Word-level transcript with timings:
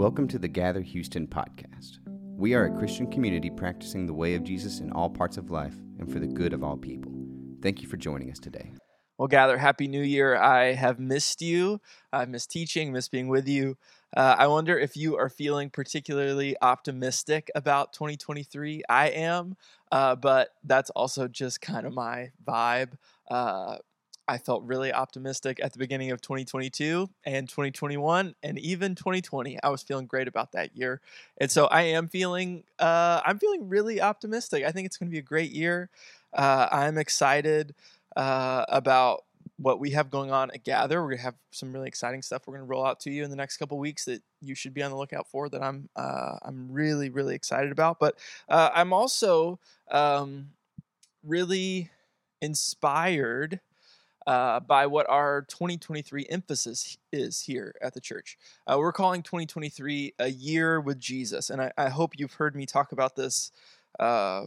Welcome 0.00 0.28
to 0.28 0.38
the 0.38 0.48
Gather 0.48 0.80
Houston 0.80 1.26
podcast. 1.26 1.98
We 2.34 2.54
are 2.54 2.64
a 2.64 2.78
Christian 2.78 3.10
community 3.10 3.50
practicing 3.50 4.06
the 4.06 4.14
way 4.14 4.34
of 4.34 4.42
Jesus 4.42 4.80
in 4.80 4.90
all 4.92 5.10
parts 5.10 5.36
of 5.36 5.50
life 5.50 5.74
and 5.98 6.10
for 6.10 6.18
the 6.18 6.26
good 6.26 6.54
of 6.54 6.64
all 6.64 6.78
people. 6.78 7.12
Thank 7.60 7.82
you 7.82 7.86
for 7.86 7.98
joining 7.98 8.30
us 8.30 8.38
today. 8.38 8.72
Well, 9.18 9.28
Gather, 9.28 9.58
Happy 9.58 9.88
New 9.88 10.00
Year. 10.00 10.36
I 10.36 10.72
have 10.72 10.98
missed 10.98 11.42
you. 11.42 11.82
I've 12.14 12.30
missed 12.30 12.50
teaching, 12.50 12.94
missed 12.94 13.10
being 13.10 13.28
with 13.28 13.46
you. 13.46 13.76
Uh, 14.16 14.36
I 14.38 14.46
wonder 14.46 14.78
if 14.78 14.96
you 14.96 15.18
are 15.18 15.28
feeling 15.28 15.68
particularly 15.68 16.56
optimistic 16.62 17.50
about 17.54 17.92
2023. 17.92 18.84
I 18.88 19.08
am, 19.08 19.54
uh, 19.92 20.16
but 20.16 20.48
that's 20.64 20.88
also 20.88 21.28
just 21.28 21.60
kind 21.60 21.86
of 21.86 21.92
my 21.92 22.30
vibe. 22.42 22.92
Uh, 23.30 23.76
I 24.28 24.38
felt 24.38 24.62
really 24.64 24.92
optimistic 24.92 25.58
at 25.62 25.72
the 25.72 25.78
beginning 25.78 26.12
of 26.12 26.20
2022 26.20 27.08
and 27.24 27.48
2021 27.48 28.34
and 28.42 28.58
even 28.58 28.94
2020. 28.94 29.58
I 29.62 29.68
was 29.70 29.82
feeling 29.82 30.06
great 30.06 30.28
about 30.28 30.52
that 30.52 30.76
year. 30.76 31.00
And 31.38 31.50
so 31.50 31.66
I 31.66 31.82
am 31.82 32.08
feeling 32.08 32.64
uh, 32.78 33.20
I'm 33.24 33.38
feeling 33.38 33.68
really 33.68 34.00
optimistic. 34.00 34.64
I 34.64 34.70
think 34.70 34.86
it's 34.86 34.96
going 34.96 35.08
to 35.08 35.12
be 35.12 35.18
a 35.18 35.22
great 35.22 35.50
year. 35.50 35.90
Uh, 36.32 36.68
I'm 36.70 36.96
excited 36.96 37.74
uh, 38.16 38.64
about 38.68 39.24
what 39.56 39.78
we 39.78 39.90
have 39.90 40.10
going 40.10 40.30
on 40.30 40.50
at 40.52 40.64
Gather. 40.64 41.00
We're 41.02 41.08
going 41.08 41.18
to 41.18 41.24
have 41.24 41.34
some 41.50 41.72
really 41.72 41.88
exciting 41.88 42.22
stuff 42.22 42.42
we're 42.46 42.54
going 42.54 42.66
to 42.66 42.70
roll 42.70 42.86
out 42.86 43.00
to 43.00 43.10
you 43.10 43.24
in 43.24 43.30
the 43.30 43.36
next 43.36 43.58
couple 43.58 43.78
weeks 43.78 44.06
that 44.06 44.22
you 44.40 44.54
should 44.54 44.72
be 44.72 44.82
on 44.82 44.90
the 44.90 44.96
lookout 44.96 45.28
for 45.28 45.48
that 45.50 45.62
I'm 45.62 45.88
uh, 45.96 46.36
I'm 46.42 46.70
really 46.70 47.10
really 47.10 47.34
excited 47.34 47.72
about. 47.72 47.98
But 47.98 48.16
uh, 48.48 48.70
I'm 48.74 48.92
also 48.92 49.58
um, 49.90 50.50
really 51.22 51.90
inspired 52.40 53.60
uh, 54.26 54.60
by 54.60 54.86
what 54.86 55.08
our 55.08 55.42
2023 55.42 56.26
emphasis 56.30 56.98
is 57.12 57.40
here 57.40 57.74
at 57.80 57.94
the 57.94 58.00
church. 58.00 58.36
Uh, 58.66 58.76
we're 58.78 58.92
calling 58.92 59.22
2023 59.22 60.14
a 60.18 60.28
year 60.28 60.80
with 60.80 60.98
Jesus, 60.98 61.50
and 61.50 61.62
I, 61.62 61.72
I 61.76 61.88
hope 61.88 62.12
you've 62.16 62.34
heard 62.34 62.54
me 62.54 62.66
talk 62.66 62.92
about 62.92 63.16
this 63.16 63.50
uh, 63.98 64.46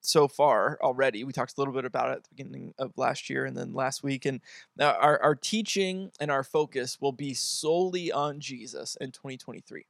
so 0.00 0.28
far 0.28 0.78
already. 0.82 1.24
We 1.24 1.32
talked 1.32 1.56
a 1.56 1.60
little 1.60 1.74
bit 1.74 1.84
about 1.84 2.10
it 2.10 2.16
at 2.16 2.22
the 2.24 2.34
beginning 2.36 2.74
of 2.78 2.92
last 2.96 3.30
year 3.30 3.44
and 3.44 3.56
then 3.56 3.72
last 3.72 4.02
week, 4.02 4.26
and 4.26 4.40
our, 4.80 5.20
our 5.22 5.34
teaching 5.34 6.10
and 6.20 6.30
our 6.30 6.44
focus 6.44 6.98
will 7.00 7.12
be 7.12 7.34
solely 7.34 8.12
on 8.12 8.40
Jesus 8.40 8.96
in 9.00 9.10
2023. 9.10 9.86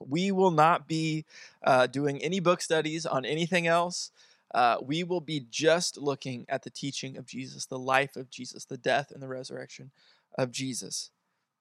We 0.00 0.32
will 0.32 0.50
not 0.50 0.88
be 0.88 1.24
uh, 1.62 1.86
doing 1.86 2.22
any 2.22 2.40
book 2.40 2.60
studies 2.60 3.06
on 3.06 3.24
anything 3.24 3.66
else 3.66 4.10
uh, 4.54 4.78
we 4.80 5.02
will 5.02 5.20
be 5.20 5.44
just 5.50 5.98
looking 5.98 6.46
at 6.48 6.62
the 6.62 6.70
teaching 6.70 7.16
of 7.16 7.26
Jesus, 7.26 7.66
the 7.66 7.78
life 7.78 8.16
of 8.16 8.30
Jesus, 8.30 8.64
the 8.64 8.78
death 8.78 9.10
and 9.10 9.20
the 9.22 9.28
resurrection 9.28 9.90
of 10.38 10.52
Jesus, 10.52 11.10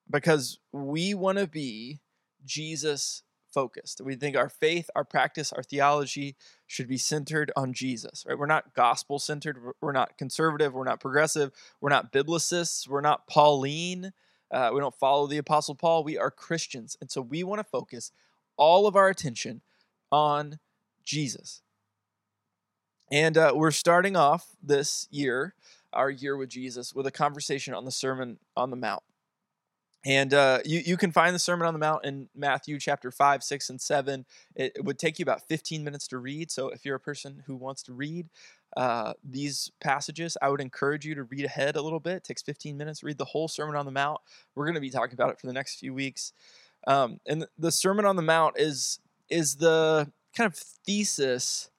because 0.09 0.59
we 0.71 1.15
want 1.15 1.39
to 1.39 1.47
be 1.47 1.99
Jesus 2.45 3.23
focused. 3.51 3.99
We 3.99 4.15
think 4.15 4.37
our 4.37 4.49
faith, 4.49 4.89
our 4.95 5.03
practice, 5.03 5.51
our 5.51 5.63
theology 5.63 6.35
should 6.67 6.87
be 6.87 6.97
centered 6.97 7.51
on 7.55 7.73
Jesus, 7.73 8.25
right? 8.27 8.37
We're 8.37 8.45
not 8.45 8.75
gospel 8.75 9.17
centered. 9.17 9.57
We're 9.81 9.91
not 9.91 10.17
conservative. 10.17 10.73
We're 10.73 10.83
not 10.83 10.99
progressive. 10.99 11.51
We're 11.81 11.89
not 11.89 12.11
biblicists. 12.11 12.87
We're 12.87 13.01
not 13.01 13.27
Pauline. 13.27 14.13
Uh, 14.51 14.69
we 14.71 14.79
don't 14.79 14.95
follow 14.95 15.25
the 15.25 15.37
Apostle 15.39 15.73
Paul. 15.73 16.03
We 16.03 16.17
are 16.17 16.29
Christians. 16.29 16.95
And 17.01 17.09
so 17.09 17.21
we 17.21 17.43
want 17.43 17.59
to 17.59 17.63
focus 17.63 18.11
all 18.55 18.85
of 18.85 18.95
our 18.95 19.09
attention 19.09 19.61
on 20.11 20.59
Jesus. 21.03 21.62
And 23.13 23.37
uh, 23.37 23.51
we're 23.55 23.69
starting 23.69 24.15
off 24.15 24.47
this 24.63 25.07
year, 25.11 25.53
our 25.93 26.09
year 26.09 26.35
with 26.35 26.49
Jesus, 26.49 26.95
with 26.95 27.05
a 27.05 27.11
conversation 27.11 27.75
on 27.75 27.85
the 27.85 27.91
Sermon 27.91 28.39
on 28.57 28.71
the 28.71 28.75
Mount. 28.75 29.03
And 30.03 30.33
uh, 30.33 30.61
you, 30.65 30.81
you 30.83 30.97
can 30.97 31.11
find 31.11 31.35
the 31.35 31.39
Sermon 31.39 31.67
on 31.67 31.75
the 31.75 31.79
Mount 31.79 32.05
in 32.05 32.27
Matthew 32.35 32.79
chapter 32.79 33.11
5, 33.11 33.43
6, 33.43 33.69
and 33.69 33.79
7. 33.79 34.25
It, 34.55 34.71
it, 34.77 34.83
would 34.83 34.97
take 34.97 35.19
you 35.19 35.23
about 35.23 35.47
15 35.47 35.83
minutes 35.83 36.07
to 36.07 36.17
read. 36.17 36.49
So 36.49 36.69
if 36.69 36.85
you're 36.85 36.95
a 36.95 36.99
person 36.99 37.43
who 37.45 37.55
wants 37.55 37.83
to 37.83 37.93
read 37.93 38.29
uh, 38.75 39.13
these 39.23 39.71
passages, 39.79 40.35
I 40.41 40.49
would 40.49 40.59
encourage 40.59 41.05
you 41.05 41.13
to 41.13 41.23
read 41.23 41.45
ahead 41.45 41.75
a 41.75 41.83
little 41.83 41.99
bit. 41.99 42.15
It 42.15 42.23
takes 42.23 42.41
15 42.41 42.75
minutes, 42.75 43.03
read 43.03 43.19
the 43.19 43.25
whole 43.25 43.47
Sermon 43.47 43.75
on 43.75 43.85
the 43.85 43.91
Mount. 43.91 44.21
We're 44.55 44.65
going 44.65 44.73
to 44.73 44.81
be 44.81 44.89
talking 44.89 45.13
about 45.13 45.29
it 45.29 45.39
for 45.39 45.45
the 45.45 45.53
next 45.53 45.75
few 45.75 45.93
weeks. 45.93 46.33
Um, 46.87 47.19
and 47.27 47.45
the 47.59 47.71
Sermon 47.71 48.05
on 48.05 48.15
the 48.15 48.23
Mount 48.23 48.55
is, 48.57 48.99
is 49.29 49.57
the 49.57 50.11
kind 50.35 50.47
of 50.51 50.55
thesis 50.57 51.69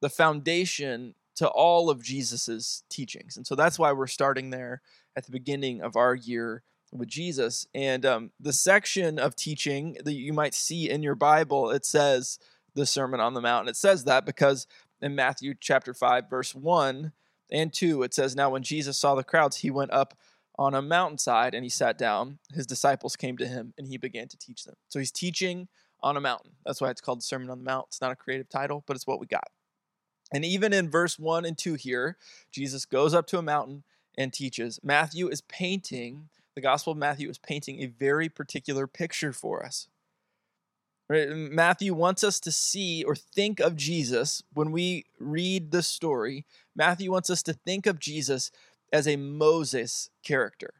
the 0.00 0.08
foundation 0.08 1.14
to 1.36 1.48
all 1.48 1.88
of 1.88 2.02
Jesus's 2.02 2.82
teachings. 2.88 3.36
And 3.36 3.46
so 3.46 3.54
that's 3.54 3.78
why 3.78 3.92
we're 3.92 4.06
starting 4.08 4.50
there 4.50 4.82
at 5.16 5.24
the 5.24 5.30
beginning 5.30 5.80
of 5.80 5.96
our 5.96 6.14
year 6.14 6.62
with 6.92 7.08
Jesus. 7.08 7.66
And 7.74 8.04
um, 8.04 8.30
the 8.40 8.52
section 8.52 9.18
of 9.18 9.36
teaching 9.36 9.96
that 10.04 10.14
you 10.14 10.32
might 10.32 10.54
see 10.54 10.90
in 10.90 11.02
your 11.02 11.14
Bible, 11.14 11.70
it 11.70 11.84
says 11.84 12.38
the 12.74 12.86
Sermon 12.86 13.20
on 13.20 13.34
the 13.34 13.40
Mount. 13.40 13.62
And 13.62 13.68
it 13.68 13.76
says 13.76 14.04
that 14.04 14.26
because 14.26 14.66
in 15.00 15.14
Matthew 15.14 15.54
chapter 15.58 15.94
5, 15.94 16.28
verse 16.28 16.54
1 16.54 17.12
and 17.52 17.72
2, 17.72 18.02
it 18.02 18.14
says, 18.14 18.34
Now 18.34 18.50
when 18.50 18.62
Jesus 18.62 18.98
saw 18.98 19.14
the 19.14 19.24
crowds, 19.24 19.58
he 19.58 19.70
went 19.70 19.92
up 19.92 20.18
on 20.58 20.74
a 20.74 20.82
mountainside 20.82 21.54
and 21.54 21.64
he 21.64 21.70
sat 21.70 21.96
down. 21.96 22.38
His 22.52 22.66
disciples 22.66 23.16
came 23.16 23.36
to 23.38 23.46
him 23.46 23.74
and 23.78 23.86
he 23.86 23.96
began 23.96 24.28
to 24.28 24.36
teach 24.36 24.64
them. 24.64 24.74
So 24.88 24.98
he's 24.98 25.12
teaching 25.12 25.68
on 26.00 26.16
a 26.16 26.20
mountain. 26.20 26.52
That's 26.66 26.80
why 26.80 26.90
it's 26.90 27.00
called 27.00 27.18
the 27.18 27.22
Sermon 27.22 27.50
on 27.50 27.58
the 27.58 27.64
Mount. 27.64 27.86
It's 27.88 28.00
not 28.00 28.12
a 28.12 28.16
creative 28.16 28.48
title, 28.48 28.82
but 28.86 28.96
it's 28.96 29.06
what 29.06 29.20
we 29.20 29.26
got. 29.26 29.48
And 30.32 30.44
even 30.44 30.72
in 30.72 30.90
verse 30.90 31.18
1 31.18 31.44
and 31.44 31.56
2 31.56 31.74
here, 31.74 32.16
Jesus 32.52 32.84
goes 32.84 33.14
up 33.14 33.26
to 33.28 33.38
a 33.38 33.42
mountain 33.42 33.84
and 34.16 34.32
teaches. 34.32 34.80
Matthew 34.82 35.28
is 35.28 35.40
painting, 35.42 36.28
the 36.54 36.60
Gospel 36.60 36.92
of 36.92 36.98
Matthew 36.98 37.28
is 37.30 37.38
painting 37.38 37.80
a 37.80 37.86
very 37.86 38.28
particular 38.28 38.86
picture 38.86 39.32
for 39.32 39.64
us. 39.64 39.88
Right? 41.08 41.28
Matthew 41.30 41.94
wants 41.94 42.22
us 42.22 42.38
to 42.40 42.52
see 42.52 43.02
or 43.02 43.16
think 43.16 43.60
of 43.60 43.76
Jesus 43.76 44.42
when 44.52 44.72
we 44.72 45.06
read 45.18 45.70
the 45.70 45.82
story. 45.82 46.44
Matthew 46.76 47.10
wants 47.10 47.30
us 47.30 47.42
to 47.44 47.54
think 47.54 47.86
of 47.86 47.98
Jesus 47.98 48.50
as 48.92 49.08
a 49.08 49.16
Moses 49.16 50.10
character, 50.22 50.74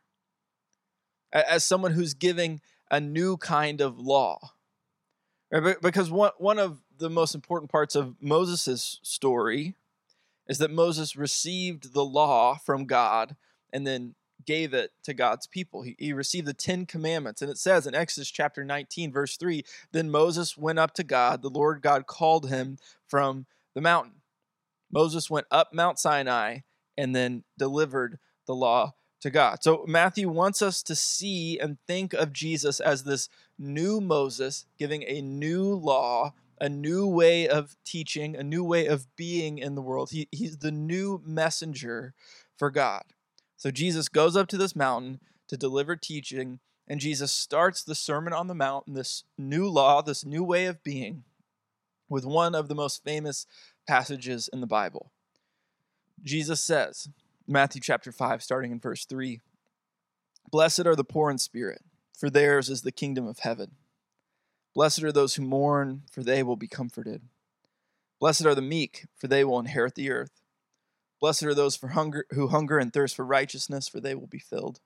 as 1.33 1.65
someone 1.65 1.93
who's 1.93 2.13
giving 2.13 2.61
a 2.91 3.01
new 3.01 3.39
kind 3.39 3.81
of 3.81 3.99
law. 3.99 4.53
Right? 5.51 5.81
Because 5.81 6.11
one, 6.11 6.33
one 6.37 6.59
of 6.59 6.83
the 6.99 7.11
most 7.11 7.35
important 7.35 7.71
parts 7.71 7.95
of 7.95 8.17
Moses' 8.21 9.01
story 9.03 9.75
is 10.49 10.59
that 10.59 10.71
Moses 10.71 11.17
received 11.17 11.93
the 11.93 12.05
law 12.05 12.57
from 12.57 12.87
God 12.87 13.37
and 13.73 13.87
then 13.87 14.15
gave 14.47 14.73
it 14.73 14.93
to 15.03 15.13
God's 15.13 15.47
people. 15.47 15.83
He, 15.83 15.95
he, 15.99 16.13
received 16.13 16.47
the 16.47 16.55
Ten 16.55 16.87
Commandments. 16.87 17.43
And 17.43 17.51
it 17.51 17.59
says 17.59 17.87
in 17.87 17.95
Exodus 17.95 18.31
chapter 18.31 18.65
19, 18.65 19.13
verse 19.13 19.37
3 19.37 19.65
Then 19.93 20.11
Moses 20.11 20.57
went 20.57 20.79
up 20.79 20.95
to 20.95 21.05
God. 21.05 21.43
The 21.43 21.51
Lord 21.51 21.83
God 21.83 22.07
called 22.07 22.49
him 22.49 22.79
from 23.07 23.47
the 23.75 23.81
mountain. 23.81 24.15
Moses 24.91 25.29
went 25.29 25.47
up 25.51 25.75
Mount 25.75 25.99
Sinai 25.99 26.61
and 26.97 27.15
then 27.15 27.45
delivered 27.59 28.19
the 28.47 28.55
law 28.55 28.95
to 29.21 29.31
God. 29.31 29.63
So 29.63 29.85
Matthew 29.87 30.29
wants 30.29 30.63
us 30.63 30.83
to 30.85 30.95
see 30.95 31.59
and 31.59 31.77
think 31.87 32.15
of 32.15 32.33
Jesus 32.33 32.81
as 32.81 33.05
this 33.05 33.29
new 33.59 34.01
Moses 34.01 34.65
giving 34.79 35.03
a 35.03 35.21
new 35.21 35.75
law 35.75 36.33
a 36.61 36.69
new 36.69 37.07
way 37.07 37.49
of 37.49 37.77
teaching, 37.85 38.37
a 38.37 38.43
new 38.43 38.65
way 38.65 38.87
of 38.87 39.07
being 39.17 39.59
in 39.59 39.75
the 39.75 39.83
world. 39.83 40.11
He, 40.11 40.29
he's 40.31 40.59
the 40.59 40.73
new 40.73 41.23
messenger 41.25 42.15
for 42.57 42.71
God. 42.71 43.03
So 43.57 43.71
Jesus 43.71 44.09
goes 44.09 44.37
up 44.37 44.49
to 44.49 44.57
this 44.57 44.77
mountain 44.77 45.21
to 45.49 45.57
deliver 45.57 45.97
teaching, 45.97 46.61
and 46.87 47.01
Jesus 47.01 47.33
starts 47.33 47.83
the 47.83 47.95
Sermon 47.95 48.33
on 48.33 48.47
the 48.47 48.55
Mount, 48.55 48.95
this 48.95 49.25
new 49.37 49.69
law, 49.69 50.03
this 50.03 50.25
new 50.25 50.45
way 50.45 50.67
of 50.67 50.83
being, 50.83 51.25
with 52.09 52.25
one 52.25 52.55
of 52.55 52.69
the 52.69 52.75
most 52.75 53.03
famous 53.03 53.47
passages 53.87 54.49
in 54.53 54.61
the 54.61 54.67
Bible. 54.67 55.11
Jesus 56.23 56.61
says, 56.61 57.09
Matthew 57.47 57.81
chapter 57.81 58.13
5, 58.13 58.43
starting 58.43 58.73
in 58.73 58.81
verse 58.81 59.05
3 59.05 59.41
Blessed 60.51 60.87
are 60.87 60.97
the 60.97 61.05
poor 61.05 61.31
in 61.31 61.39
spirit, 61.39 61.83
for 62.17 62.31
theirs 62.31 62.69
is 62.69 62.83
the 62.83 62.93
kingdom 62.93 63.27
of 63.27 63.41
heaven. 63.41 63.73
Blessed 64.75 65.03
are 65.03 65.13
those 65.13 65.35
who 65.35 65.43
mourn, 65.43 66.03
for 66.11 66.23
they 66.23 66.43
will 66.43 66.57
be 66.57 66.69
comforted. 66.69 67.23
Blessed 68.21 68.47
are 68.47 68.55
the 68.55 68.63
meek, 68.63 69.07
for 69.17 69.27
they 69.27 69.45
will 69.45 69.59
inherit 69.59 69.95
the 69.95 70.11
earth. 70.11 70.43
Blessed 71.21 71.45
are 71.45 71.55
those 71.55 71.77
for 71.77 71.89
hunger, 71.89 72.27
who 72.31 72.49
hunger 72.49 72.79
and 72.79 72.93
thirst 72.93 73.17
for 73.17 73.25
righteousness, 73.25 73.89
for 73.89 74.01
they 74.01 74.15
will 74.15 74.27
be 74.27 74.39
filled. 74.39 74.81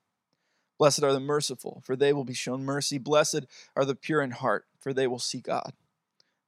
Blessed 0.79 1.03
are 1.03 1.13
the 1.13 1.19
merciful, 1.19 1.81
for 1.85 1.95
they 1.95 2.11
will 2.11 2.23
be 2.23 2.33
shown 2.33 2.65
mercy. 2.65 2.97
Blessed 2.97 3.45
are 3.75 3.85
the 3.85 3.95
pure 3.95 4.21
in 4.21 4.31
heart, 4.31 4.65
for 4.79 4.93
they 4.93 5.07
will 5.07 5.19
see 5.19 5.39
God. 5.39 5.73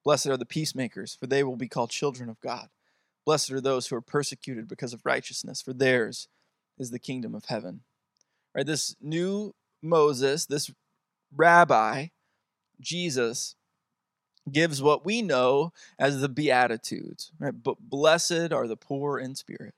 Blessed 0.04 0.28
are 0.28 0.38
the 0.38 0.46
peacemakers, 0.46 1.16
for 1.16 1.28
they 1.28 1.44
will 1.44 1.56
be 1.56 1.68
called 1.68 1.90
children 1.90 2.30
of 2.30 2.40
God. 2.42 2.70
Blessed 3.26 3.52
are 3.52 3.62
those 3.62 3.88
who 3.88 3.96
are 3.96 4.02
persecuted 4.02 4.68
because 4.68 4.94
of 4.94 5.06
righteousness, 5.06 5.62
for 5.62 5.74
theirs 5.74 6.28
is 6.78 6.92
the 6.92 7.00
kingdom 7.00 7.34
of 7.34 7.46
heaven. 7.46 7.82
Right, 8.54 8.66
this 8.66 8.96
new 9.02 9.54
Moses, 9.82 10.46
this 10.46 10.72
rabbi, 11.36 12.08
Jesus 12.80 13.56
gives 14.52 14.82
what 14.82 15.06
we 15.06 15.22
know 15.22 15.74
as 15.98 16.22
the 16.22 16.30
Beatitudes. 16.30 17.32
Right? 17.40 17.54
But 17.64 17.78
blessed 17.80 18.52
are 18.52 18.68
the 18.68 18.78
poor 18.78 19.18
in 19.18 19.36
spirit, 19.36 19.74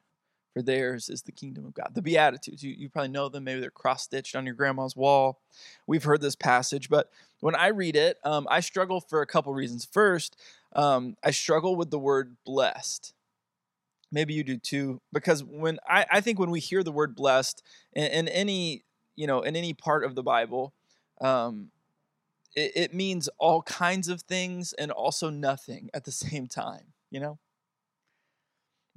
for 0.53 0.61
theirs 0.61 1.09
is 1.09 1.21
the 1.21 1.31
kingdom 1.31 1.65
of 1.65 1.73
God. 1.73 1.91
The 1.93 2.01
Beatitudes, 2.01 2.63
you, 2.63 2.75
you 2.77 2.89
probably 2.89 3.09
know 3.09 3.29
them. 3.29 3.45
Maybe 3.45 3.61
they're 3.61 3.69
cross 3.69 4.03
stitched 4.03 4.35
on 4.35 4.45
your 4.45 4.55
grandma's 4.55 4.95
wall. 4.95 5.39
We've 5.85 6.03
heard 6.03 6.21
this 6.21 6.35
passage, 6.35 6.89
but 6.89 7.09
when 7.39 7.55
I 7.55 7.67
read 7.67 7.95
it, 7.95 8.17
um, 8.23 8.47
I 8.49 8.59
struggle 8.59 8.99
for 8.99 9.21
a 9.21 9.27
couple 9.27 9.53
reasons. 9.53 9.85
First, 9.85 10.35
um, 10.75 11.15
I 11.23 11.31
struggle 11.31 11.75
with 11.75 11.91
the 11.91 11.99
word 11.99 12.35
blessed. 12.45 13.13
Maybe 14.11 14.33
you 14.33 14.43
do 14.43 14.57
too, 14.57 15.01
because 15.11 15.43
when 15.43 15.79
I, 15.87 16.05
I 16.09 16.21
think 16.21 16.39
when 16.39 16.49
we 16.49 16.59
hear 16.59 16.81
the 16.81 16.93
word 16.93 17.15
blessed 17.15 17.61
in, 17.93 18.05
in 18.05 18.27
any 18.29 18.83
you 19.15 19.27
know 19.27 19.41
in 19.41 19.55
any 19.55 19.73
part 19.73 20.05
of 20.05 20.15
the 20.15 20.23
Bible, 20.23 20.73
um, 21.19 21.71
it, 22.57 22.71
it 22.75 22.93
means 22.93 23.29
all 23.37 23.61
kinds 23.61 24.09
of 24.09 24.23
things 24.23 24.73
and 24.73 24.91
also 24.91 25.29
nothing 25.29 25.89
at 25.93 26.03
the 26.03 26.11
same 26.25 26.47
time. 26.47 26.93
You 27.09 27.21
know. 27.21 27.39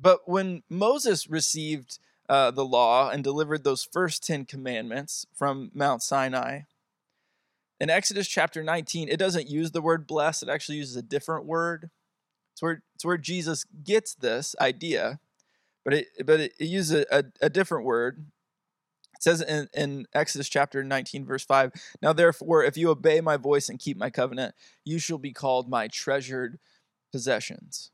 But 0.01 0.21
when 0.27 0.63
Moses 0.71 1.29
received 1.29 1.99
uh, 2.29 2.51
the 2.51 2.65
law 2.65 3.11
and 3.11 3.23
delivered 3.23 3.65
those 3.65 3.85
first 3.85 4.27
10 4.27 4.47
commandments 4.47 5.27
from 5.35 5.71
Mount 5.75 6.03
Sinai, 6.03 6.61
in 7.79 7.91
Exodus 7.91 8.27
chapter 8.27 8.63
19, 8.63 9.09
it 9.09 9.19
doesn't 9.19 9.49
use 9.49 9.73
the 9.73 9.83
word 9.83 10.07
blessed, 10.07 10.45
it 10.45 10.49
actually 10.49 10.79
uses 10.79 10.97
a 10.97 11.03
different 11.03 11.45
word. 11.45 11.91
It's 12.53 12.63
where, 12.63 12.83
it's 12.95 13.05
where 13.05 13.19
Jesus 13.19 13.65
gets 13.85 14.15
this 14.15 14.55
idea, 14.61 15.21
but 15.85 15.95
it, 15.95 16.07
but 16.25 16.41
it, 16.41 16.53
it 16.59 16.67
uses 16.67 17.05
a, 17.11 17.19
a, 17.19 17.25
a 17.43 17.51
different 17.51 17.85
word. 17.85 18.25
It 19.21 19.25
says 19.25 19.43
in, 19.43 19.69
in 19.75 20.07
Exodus 20.15 20.49
chapter 20.49 20.83
19, 20.83 21.27
verse 21.27 21.45
5 21.45 21.73
Now 22.01 22.15
therefore, 22.15 22.65
if 22.65 22.79
you 22.79 22.89
obey 22.89 23.21
my 23.21 23.37
voice 23.37 23.69
and 23.69 23.79
keep 23.79 23.99
my 23.99 24.09
covenant, 24.09 24.55
you 24.83 24.99
shall 24.99 25.19
be 25.19 25.35
called 25.35 25.69
my 25.69 25.89
treasured 25.89 26.59
possessions. 27.13 27.91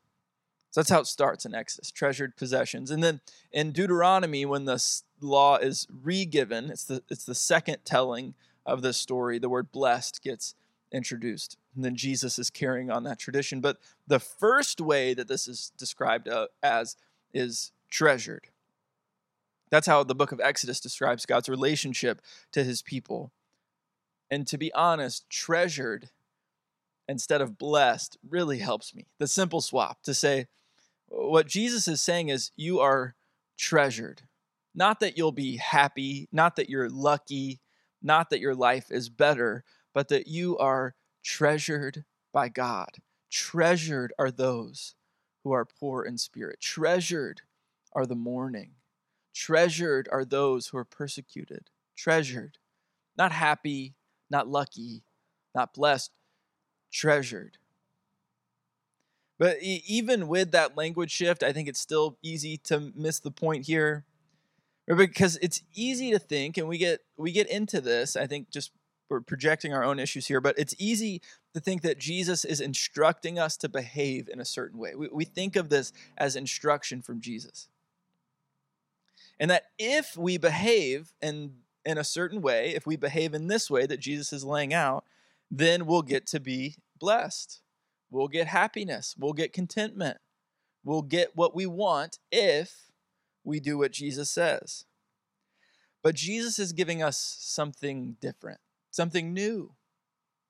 So 0.70 0.80
that's 0.80 0.90
how 0.90 1.00
it 1.00 1.08
starts 1.08 1.44
in 1.44 1.52
Exodus, 1.52 1.90
treasured 1.90 2.36
possessions. 2.36 2.92
And 2.92 3.02
then 3.02 3.20
in 3.50 3.72
Deuteronomy, 3.72 4.46
when 4.46 4.66
the 4.66 4.80
law 5.20 5.56
is 5.56 5.88
re-given, 5.90 6.70
it's 6.70 6.84
the 6.84 7.02
it's 7.10 7.24
the 7.24 7.34
second 7.34 7.78
telling 7.84 8.34
of 8.64 8.82
the 8.82 8.92
story. 8.92 9.40
The 9.40 9.48
word 9.48 9.72
blessed 9.72 10.22
gets 10.22 10.54
introduced, 10.92 11.56
and 11.74 11.84
then 11.84 11.96
Jesus 11.96 12.38
is 12.38 12.50
carrying 12.50 12.88
on 12.88 13.02
that 13.02 13.18
tradition. 13.18 13.60
But 13.60 13.78
the 14.06 14.20
first 14.20 14.80
way 14.80 15.12
that 15.12 15.26
this 15.26 15.48
is 15.48 15.72
described 15.76 16.28
uh, 16.28 16.46
as 16.62 16.96
is 17.34 17.72
treasured. 17.90 18.46
That's 19.70 19.86
how 19.86 20.04
the 20.04 20.14
book 20.14 20.32
of 20.32 20.40
Exodus 20.40 20.80
describes 20.80 21.26
God's 21.26 21.48
relationship 21.48 22.20
to 22.52 22.62
His 22.62 22.82
people. 22.82 23.32
And 24.30 24.46
to 24.46 24.58
be 24.58 24.72
honest, 24.72 25.28
treasured 25.30 26.10
instead 27.08 27.40
of 27.40 27.58
blessed 27.58 28.16
really 28.28 28.58
helps 28.58 28.94
me. 28.94 29.06
The 29.18 29.28
simple 29.28 29.60
swap 29.60 30.02
to 30.02 30.14
say 30.14 30.46
what 31.08 31.46
Jesus 31.46 31.86
is 31.86 32.00
saying 32.00 32.28
is, 32.28 32.50
you 32.56 32.80
are 32.80 33.14
treasured. 33.56 34.22
Not 34.74 35.00
that 35.00 35.16
you'll 35.16 35.32
be 35.32 35.56
happy, 35.56 36.28
not 36.32 36.56
that 36.56 36.68
you're 36.68 36.90
lucky, 36.90 37.60
not 38.02 38.30
that 38.30 38.40
your 38.40 38.54
life 38.54 38.90
is 38.90 39.08
better, 39.08 39.64
but 39.94 40.08
that 40.08 40.26
you 40.26 40.58
are 40.58 40.94
treasured 41.24 42.04
by 42.32 42.48
God. 42.48 42.90
Treasured 43.30 44.12
are 44.18 44.30
those 44.30 44.94
who 45.44 45.52
are 45.52 45.64
poor 45.64 46.02
in 46.02 46.18
spirit. 46.18 46.60
Treasured 46.60 47.42
are 47.92 48.04
the 48.04 48.14
mourning. 48.14 48.72
Treasured 49.36 50.08
are 50.10 50.24
those 50.24 50.68
who 50.68 50.78
are 50.78 50.84
persecuted. 50.84 51.68
Treasured. 51.94 52.56
Not 53.18 53.32
happy, 53.32 53.94
not 54.30 54.48
lucky, 54.48 55.02
not 55.54 55.74
blessed. 55.74 56.10
Treasured. 56.90 57.58
But 59.38 59.58
even 59.60 60.28
with 60.28 60.52
that 60.52 60.74
language 60.74 61.10
shift, 61.10 61.42
I 61.42 61.52
think 61.52 61.68
it's 61.68 61.78
still 61.78 62.16
easy 62.22 62.56
to 62.64 62.92
miss 62.96 63.20
the 63.20 63.30
point 63.30 63.66
here. 63.66 64.06
Because 64.86 65.36
it's 65.42 65.62
easy 65.74 66.12
to 66.12 66.18
think, 66.18 66.56
and 66.56 66.66
we 66.66 66.78
get 66.78 67.00
we 67.18 67.30
get 67.30 67.50
into 67.50 67.82
this, 67.82 68.16
I 68.16 68.26
think 68.26 68.50
just 68.50 68.70
we're 69.10 69.20
projecting 69.20 69.74
our 69.74 69.84
own 69.84 69.98
issues 69.98 70.26
here, 70.26 70.40
but 70.40 70.58
it's 70.58 70.74
easy 70.78 71.20
to 71.52 71.60
think 71.60 71.82
that 71.82 71.98
Jesus 71.98 72.44
is 72.44 72.60
instructing 72.60 73.38
us 73.38 73.58
to 73.58 73.68
behave 73.68 74.30
in 74.32 74.40
a 74.40 74.46
certain 74.46 74.78
way. 74.78 74.94
We, 74.94 75.08
we 75.08 75.24
think 75.24 75.56
of 75.56 75.68
this 75.68 75.92
as 76.16 76.36
instruction 76.36 77.02
from 77.02 77.20
Jesus. 77.20 77.68
And 79.38 79.50
that 79.50 79.64
if 79.78 80.16
we 80.16 80.38
behave 80.38 81.12
in, 81.20 81.56
in 81.84 81.98
a 81.98 82.04
certain 82.04 82.40
way, 82.40 82.74
if 82.74 82.86
we 82.86 82.96
behave 82.96 83.34
in 83.34 83.48
this 83.48 83.70
way 83.70 83.86
that 83.86 84.00
Jesus 84.00 84.32
is 84.32 84.44
laying 84.44 84.72
out, 84.72 85.04
then 85.50 85.86
we'll 85.86 86.02
get 86.02 86.26
to 86.28 86.40
be 86.40 86.76
blessed. 86.98 87.60
We'll 88.10 88.28
get 88.28 88.46
happiness. 88.46 89.14
We'll 89.18 89.32
get 89.32 89.52
contentment. 89.52 90.18
We'll 90.84 91.02
get 91.02 91.36
what 91.36 91.54
we 91.54 91.66
want 91.66 92.18
if 92.30 92.90
we 93.44 93.60
do 93.60 93.78
what 93.78 93.92
Jesus 93.92 94.30
says. 94.30 94.84
But 96.02 96.14
Jesus 96.14 96.58
is 96.58 96.72
giving 96.72 97.02
us 97.02 97.36
something 97.40 98.16
different, 98.20 98.60
something 98.90 99.34
new, 99.34 99.74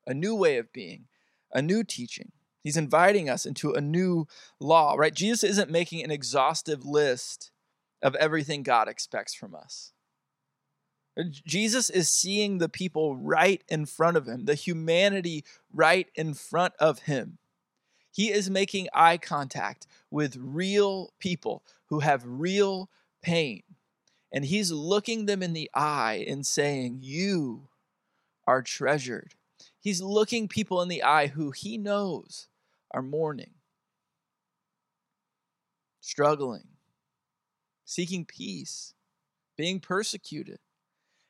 a 0.07 0.13
new 0.13 0.35
way 0.35 0.59
of 0.59 0.73
being, 0.73 1.07
a 1.53 1.63
new 1.63 1.83
teaching. 1.83 2.33
He's 2.63 2.77
inviting 2.77 3.31
us 3.31 3.47
into 3.47 3.73
a 3.73 3.81
new 3.81 4.27
law, 4.61 4.95
right? 4.97 5.15
Jesus 5.15 5.45
isn't 5.45 5.71
making 5.71 6.05
an 6.05 6.11
exhaustive 6.11 6.85
list 6.85 7.53
of 8.03 8.15
everything 8.17 8.63
God 8.63 8.89
expects 8.89 9.35
from 9.35 9.55
us. 9.55 9.93
Jesus 11.47 11.89
is 11.89 12.13
seeing 12.13 12.59
the 12.59 12.69
people 12.69 13.17
right 13.17 13.63
in 13.69 13.87
front 13.87 14.17
of 14.17 14.27
him, 14.27 14.45
the 14.45 14.55
humanity 14.55 15.45
right 15.73 16.09
in 16.15 16.35
front 16.35 16.75
of 16.79 17.01
him. 17.01 17.39
He 18.13 18.31
is 18.31 18.51
making 18.51 18.89
eye 18.95 19.19
contact 19.19 19.87
with 20.11 20.37
real 20.39 21.13
people 21.19 21.63
who 21.87 22.01
have 22.01 22.23
real 22.25 22.91
pain. 23.23 23.63
And 24.33 24.45
he's 24.45 24.71
looking 24.71 25.27
them 25.27 25.43
in 25.43 25.53
the 25.53 25.71
eye 25.75 26.25
and 26.29 26.47
saying, 26.47 26.99
You 27.03 27.69
are 28.47 28.63
treasured. 28.63 29.35
He's 29.81 30.03
looking 30.03 30.49
people 30.49 30.83
in 30.83 30.89
the 30.89 31.03
eye 31.03 31.29
who 31.29 31.51
he 31.51 31.79
knows 31.79 32.49
are 32.91 33.03
mourning, 33.03 33.55
struggling, 36.01 36.76
seeking 37.87 38.27
peace, 38.27 38.93
being 39.57 39.81
persecuted. 39.81 40.59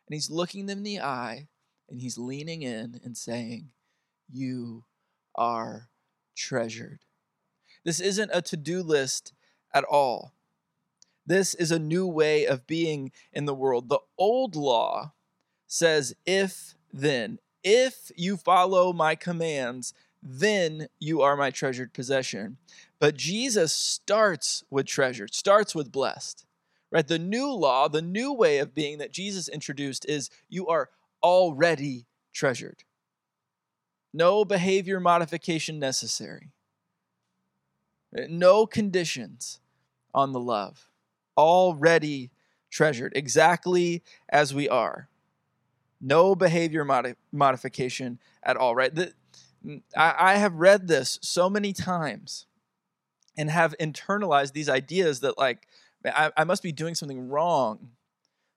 And 0.08 0.14
he's 0.14 0.30
looking 0.30 0.66
them 0.66 0.78
in 0.78 0.84
the 0.84 1.00
eye 1.00 1.46
and 1.88 2.00
he's 2.00 2.18
leaning 2.18 2.62
in 2.62 3.00
and 3.04 3.16
saying, 3.16 3.70
You 4.28 4.84
are 5.36 5.88
treasured. 6.34 7.00
This 7.84 8.00
isn't 8.00 8.30
a 8.32 8.42
to 8.42 8.56
do 8.56 8.82
list 8.82 9.32
at 9.72 9.84
all. 9.84 10.32
This 11.26 11.54
is 11.54 11.70
a 11.70 11.78
new 11.78 12.06
way 12.06 12.46
of 12.46 12.66
being 12.66 13.12
in 13.32 13.46
the 13.46 13.54
world. 13.54 13.88
The 13.88 13.98
old 14.16 14.54
law 14.54 15.12
says, 15.66 16.14
if 16.24 16.74
then, 16.92 17.38
if 17.64 18.12
you 18.16 18.36
follow 18.36 18.92
my 18.92 19.16
commands, 19.16 19.92
then 20.22 20.88
you 20.98 21.22
are 21.22 21.36
my 21.36 21.50
treasured 21.50 21.92
possession. 21.92 22.56
But 22.98 23.16
Jesus 23.16 23.72
starts 23.72 24.64
with 24.70 24.86
treasured, 24.86 25.34
starts 25.34 25.74
with 25.74 25.92
blessed. 25.92 26.45
Right? 26.90 27.06
The 27.06 27.18
new 27.18 27.52
law, 27.52 27.88
the 27.88 28.02
new 28.02 28.32
way 28.32 28.58
of 28.58 28.74
being 28.74 28.98
that 28.98 29.12
Jesus 29.12 29.48
introduced 29.48 30.06
is 30.08 30.30
you 30.48 30.68
are 30.68 30.90
already 31.22 32.06
treasured. 32.32 32.84
No 34.14 34.44
behavior 34.44 35.00
modification 35.00 35.78
necessary. 35.78 36.52
No 38.12 38.66
conditions 38.66 39.60
on 40.14 40.32
the 40.32 40.40
love. 40.40 40.88
Already 41.36 42.30
treasured, 42.70 43.12
exactly 43.14 44.02
as 44.28 44.54
we 44.54 44.68
are. 44.68 45.08
No 46.00 46.34
behavior 46.34 46.84
modi- 46.84 47.16
modification 47.32 48.18
at 48.42 48.56
all, 48.56 48.74
right? 48.74 48.94
The, 48.94 49.12
I, 49.96 50.14
I 50.18 50.36
have 50.36 50.54
read 50.54 50.88
this 50.88 51.18
so 51.20 51.50
many 51.50 51.72
times 51.72 52.46
and 53.36 53.50
have 53.50 53.74
internalized 53.78 54.52
these 54.52 54.68
ideas 54.68 55.20
that, 55.20 55.36
like, 55.36 55.66
I, 56.04 56.30
I 56.36 56.44
must 56.44 56.62
be 56.62 56.72
doing 56.72 56.94
something 56.94 57.28
wrong. 57.28 57.90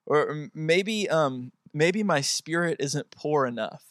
Or 0.06 0.48
maybe, 0.54 1.08
um, 1.08 1.52
maybe 1.72 2.02
my 2.02 2.20
spirit 2.20 2.76
isn't 2.80 3.10
poor 3.10 3.46
enough 3.46 3.90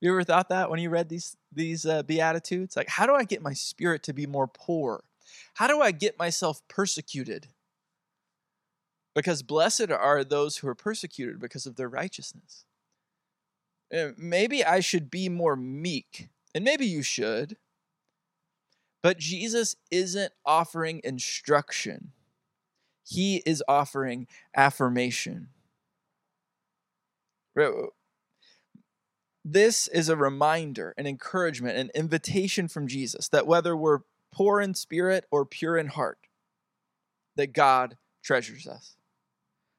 you 0.00 0.10
ever 0.10 0.24
thought 0.24 0.48
that 0.48 0.70
when 0.70 0.80
you 0.80 0.88
read 0.90 1.08
these 1.08 1.36
these 1.52 1.84
uh, 1.84 2.02
beatitudes? 2.02 2.76
Like, 2.76 2.88
how 2.88 3.06
do 3.06 3.14
I 3.14 3.24
get 3.24 3.42
my 3.42 3.52
spirit 3.52 4.02
to 4.04 4.12
be 4.12 4.26
more 4.26 4.48
poor? 4.48 5.04
How 5.54 5.66
do 5.66 5.80
I 5.80 5.90
get 5.90 6.18
myself 6.18 6.66
persecuted? 6.68 7.48
Because 9.14 9.42
blessed 9.42 9.90
are 9.90 10.24
those 10.24 10.58
who 10.58 10.68
are 10.68 10.74
persecuted 10.74 11.40
because 11.40 11.66
of 11.66 11.76
their 11.76 11.88
righteousness. 11.88 12.64
Maybe 14.16 14.64
I 14.64 14.80
should 14.80 15.10
be 15.10 15.28
more 15.28 15.56
meek, 15.56 16.28
and 16.54 16.64
maybe 16.64 16.86
you 16.86 17.02
should. 17.02 17.56
But 19.02 19.18
Jesus 19.18 19.76
isn't 19.90 20.32
offering 20.46 21.00
instruction. 21.02 22.12
He 23.10 23.42
is 23.44 23.60
offering 23.66 24.28
affirmation. 24.56 25.48
Uh, 27.58 27.88
this 29.44 29.88
is 29.88 30.08
a 30.08 30.16
reminder, 30.16 30.94
an 30.96 31.08
encouragement, 31.08 31.76
an 31.76 31.90
invitation 31.92 32.68
from 32.68 32.86
Jesus 32.86 33.28
that 33.28 33.48
whether 33.48 33.76
we're 33.76 34.00
poor 34.30 34.60
in 34.60 34.74
spirit 34.74 35.24
or 35.32 35.44
pure 35.44 35.76
in 35.76 35.88
heart, 35.88 36.18
that 37.34 37.52
God 37.52 37.96
treasures 38.22 38.68
us. 38.68 38.94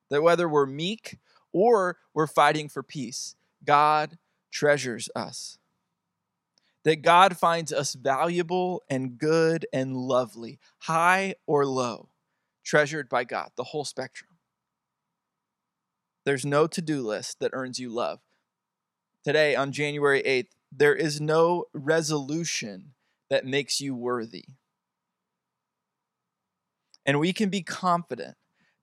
That 0.09 0.23
whether 0.23 0.49
we're 0.49 0.65
meek 0.65 1.17
or 1.53 1.99
we're 2.13 2.27
fighting 2.27 2.67
for 2.67 2.83
peace, 2.83 3.37
God 3.63 4.17
treasures 4.51 5.07
us. 5.15 5.57
That 6.83 7.01
God 7.01 7.37
finds 7.37 7.71
us 7.71 7.93
valuable 7.93 8.83
and 8.89 9.17
good 9.17 9.65
and 9.71 9.95
lovely, 9.95 10.59
high 10.79 11.35
or 11.47 11.65
low, 11.65 12.10
treasured 12.63 13.09
by 13.09 13.23
God, 13.23 13.51
the 13.55 13.65
whole 13.65 13.85
spectrum. 13.85 14.29
There's 16.25 16.45
no 16.45 16.67
to 16.67 16.81
do 16.81 17.01
list 17.01 17.39
that 17.39 17.51
earns 17.53 17.79
you 17.79 17.89
love. 17.89 18.19
Today, 19.23 19.55
on 19.55 19.71
January 19.71 20.21
8th, 20.23 20.49
there 20.71 20.95
is 20.95 21.19
no 21.19 21.65
resolution 21.73 22.93
that 23.29 23.45
makes 23.45 23.81
you 23.81 23.95
worthy. 23.95 24.45
And 27.05 27.19
we 27.19 27.33
can 27.33 27.49
be 27.49 27.63
confident 27.63 28.35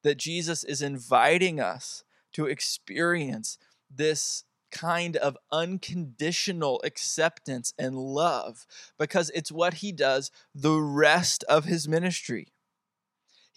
that 0.02 0.18
Jesus 0.18 0.64
is 0.64 0.82
inviting 0.82 1.60
us 1.60 2.04
to 2.32 2.46
experience 2.46 3.58
this 3.90 4.44
kind 4.70 5.16
of 5.16 5.36
unconditional 5.50 6.80
acceptance 6.84 7.72
and 7.78 7.96
love 7.96 8.66
because 8.98 9.30
it's 9.30 9.50
what 9.50 9.74
he 9.74 9.92
does 9.92 10.30
the 10.54 10.78
rest 10.78 11.42
of 11.44 11.64
his 11.64 11.88
ministry. 11.88 12.48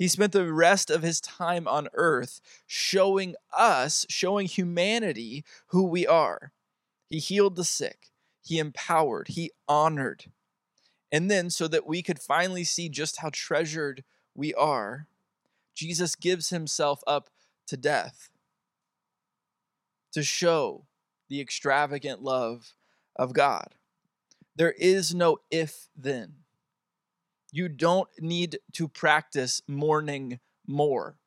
He 0.02 0.08
spent 0.08 0.32
the 0.32 0.52
rest 0.52 0.90
of 0.90 1.04
his 1.04 1.22
time 1.22 1.68
on 1.68 1.88
earth 1.94 2.42
showing 2.66 3.36
us, 3.56 4.04
showing 4.10 4.48
humanity 4.48 5.46
who 5.68 5.84
we 5.84 6.08
are. 6.08 6.54
He 7.08 7.20
healed 7.20 7.56
the 7.56 7.64
sick, 7.64 8.10
he 8.42 8.58
empowered, 8.58 9.28
he 9.28 9.52
honored. 9.68 10.32
And 11.12 11.30
then, 11.30 11.52
so 11.52 11.68
that 11.68 11.86
we 11.86 12.02
could 12.02 12.18
finally 12.18 12.64
see 12.64 12.90
just 12.90 13.18
how 13.18 13.30
treasured 13.32 14.04
we 14.34 14.56
are, 14.56 15.06
Jesus 15.76 16.16
gives 16.16 16.50
himself 16.50 17.04
up 17.06 17.30
to 17.68 17.78
death 17.78 18.32
to 20.14 20.24
show 20.24 20.88
the 21.30 21.40
extravagant 21.40 22.24
love 22.24 22.74
of 23.16 23.34
God. 23.34 23.76
There 24.56 24.74
is 24.80 25.14
no 25.14 25.38
if 25.52 25.90
then. 25.96 26.41
You 27.52 27.68
don't 27.68 28.10
need 28.20 28.60
to 28.74 28.88
practice 28.88 29.62
mourning 29.68 30.40
more. 30.66 31.18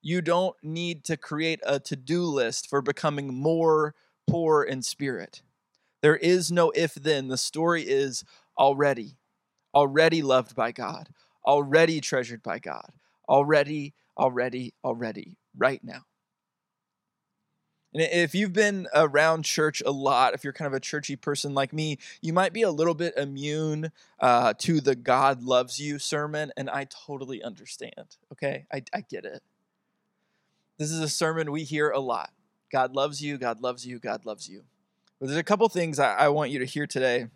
You 0.00 0.20
don't 0.20 0.56
need 0.62 1.04
to 1.04 1.16
create 1.16 1.60
a 1.64 1.78
to 1.80 1.94
do 1.94 2.24
list 2.24 2.68
for 2.68 2.82
becoming 2.82 3.32
more 3.32 3.94
poor 4.28 4.64
in 4.64 4.82
spirit. 4.82 5.42
There 6.02 6.16
is 6.16 6.50
no 6.50 6.70
if 6.74 6.94
then. 6.94 7.28
The 7.28 7.36
story 7.36 7.82
is 7.82 8.24
already, 8.58 9.16
already 9.72 10.20
loved 10.20 10.56
by 10.56 10.72
God, 10.72 11.10
already 11.46 12.00
treasured 12.00 12.42
by 12.42 12.58
God, 12.58 12.90
already, 13.28 13.94
already, 14.18 14.74
already, 14.84 15.38
right 15.56 15.82
now. 15.84 16.02
And 17.94 18.02
if 18.02 18.34
you've 18.34 18.52
been 18.52 18.88
around 18.94 19.44
church 19.44 19.82
a 19.84 19.90
lot, 19.90 20.34
if 20.34 20.44
you're 20.44 20.52
kind 20.52 20.66
of 20.66 20.72
a 20.72 20.80
churchy 20.80 21.14
person 21.16 21.54
like 21.54 21.72
me, 21.72 21.98
you 22.22 22.32
might 22.32 22.52
be 22.52 22.62
a 22.62 22.70
little 22.70 22.94
bit 22.94 23.14
immune 23.16 23.92
uh, 24.18 24.54
to 24.58 24.80
the 24.80 24.94
God 24.94 25.42
loves 25.42 25.78
you 25.78 25.98
sermon, 25.98 26.52
and 26.56 26.70
I 26.70 26.84
totally 26.84 27.42
understand. 27.42 28.16
Okay, 28.32 28.66
I, 28.72 28.82
I 28.94 29.02
get 29.02 29.24
it. 29.24 29.42
This 30.78 30.90
is 30.90 31.00
a 31.00 31.08
sermon 31.08 31.52
we 31.52 31.64
hear 31.64 31.90
a 31.90 32.00
lot. 32.00 32.30
God 32.72 32.94
loves 32.94 33.22
you, 33.22 33.36
God 33.36 33.60
loves 33.60 33.86
you, 33.86 33.98
God 33.98 34.24
loves 34.24 34.48
you. 34.48 34.64
But 35.20 35.26
there's 35.28 35.38
a 35.38 35.44
couple 35.44 35.68
things 35.68 35.98
I, 35.98 36.14
I 36.14 36.28
want 36.30 36.50
you 36.50 36.58
to 36.60 36.64
hear 36.64 36.86
today. 36.86 37.28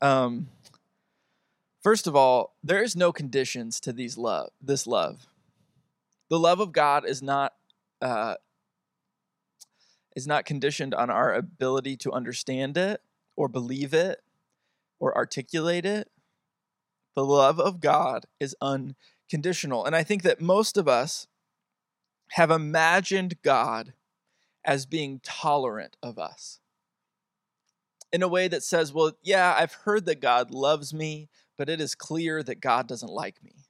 Um, 0.00 0.48
first 1.82 2.06
of 2.06 2.16
all, 2.16 2.56
there 2.64 2.82
is 2.82 2.96
no 2.96 3.12
conditions 3.12 3.78
to 3.80 3.92
these 3.92 4.16
love. 4.16 4.50
This 4.62 4.86
love, 4.86 5.26
the 6.30 6.38
love 6.38 6.60
of 6.60 6.72
God 6.72 7.06
is 7.06 7.22
not 7.22 7.52
uh, 8.00 8.36
is 10.14 10.26
not 10.26 10.44
conditioned 10.44 10.94
on 10.94 11.10
our 11.10 11.34
ability 11.34 11.96
to 11.98 12.12
understand 12.12 12.76
it 12.76 13.00
or 13.36 13.48
believe 13.48 13.94
it 13.94 14.20
or 15.00 15.16
articulate 15.16 15.84
it. 15.84 16.10
The 17.14 17.24
love 17.24 17.60
of 17.60 17.80
God 17.80 18.26
is 18.40 18.56
unconditional. 18.60 19.84
And 19.84 19.94
I 19.94 20.02
think 20.02 20.22
that 20.22 20.40
most 20.40 20.76
of 20.76 20.88
us 20.88 21.26
have 22.32 22.50
imagined 22.50 23.42
God 23.42 23.92
as 24.64 24.86
being 24.86 25.20
tolerant 25.22 25.96
of 26.02 26.18
us 26.18 26.60
in 28.12 28.22
a 28.22 28.28
way 28.28 28.48
that 28.48 28.62
says, 28.62 28.92
well, 28.92 29.12
yeah, 29.22 29.54
I've 29.58 29.72
heard 29.72 30.04
that 30.06 30.20
God 30.20 30.50
loves 30.50 30.92
me, 30.92 31.28
but 31.56 31.68
it 31.68 31.80
is 31.80 31.94
clear 31.94 32.42
that 32.42 32.60
God 32.60 32.86
doesn't 32.86 33.10
like 33.10 33.42
me. 33.42 33.61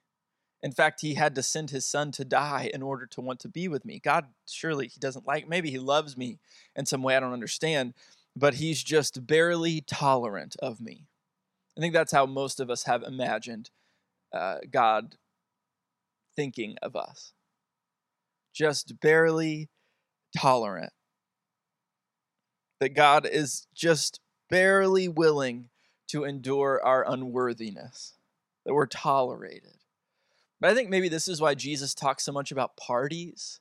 In 0.63 0.71
fact, 0.71 1.01
he 1.01 1.15
had 1.15 1.35
to 1.35 1.43
send 1.43 1.71
his 1.71 1.85
son 1.85 2.13
to 2.13 2.23
die 2.23 2.71
in 2.73 2.81
order 2.81 3.05
to 3.07 3.21
want 3.21 3.41
to 3.41 3.49
be 3.49 3.67
with 3.67 3.83
me. 3.83 3.99
God, 3.99 4.27
surely 4.47 4.87
he 4.87 4.97
doesn't 4.97 5.27
like, 5.27 5.45
maybe 5.45 5.69
he 5.69 5.77
loves 5.77 6.15
me 6.15 6.39
in 6.73 6.85
some 6.85 7.03
way 7.03 7.17
I 7.17 7.19
don't 7.19 7.33
understand, 7.33 7.93
but 8.33 8.53
he's 8.55 8.81
just 8.81 9.27
barely 9.27 9.81
tolerant 9.81 10.55
of 10.59 10.79
me. 10.79 11.05
I 11.77 11.81
think 11.81 11.93
that's 11.93 12.13
how 12.13 12.25
most 12.25 12.61
of 12.61 12.69
us 12.69 12.83
have 12.83 13.03
imagined 13.03 13.71
uh, 14.31 14.59
God 14.71 15.17
thinking 16.33 16.77
of 16.81 16.95
us. 16.95 17.33
Just 18.53 19.01
barely 19.01 19.69
tolerant. 20.37 20.93
That 22.79 22.95
God 22.95 23.27
is 23.29 23.67
just 23.75 24.21
barely 24.49 25.09
willing 25.09 25.69
to 26.07 26.23
endure 26.23 26.81
our 26.83 27.03
unworthiness, 27.05 28.13
that 28.65 28.73
we're 28.73 28.85
tolerated. 28.85 29.82
But 30.63 30.71
I 30.71 30.75
think 30.75 30.89
maybe 30.89 31.09
this 31.09 31.27
is 31.27 31.41
why 31.41 31.55
Jesus 31.55 31.93
talks 31.93 32.23
so 32.23 32.31
much 32.31 32.49
about 32.49 32.77
parties. 32.77 33.59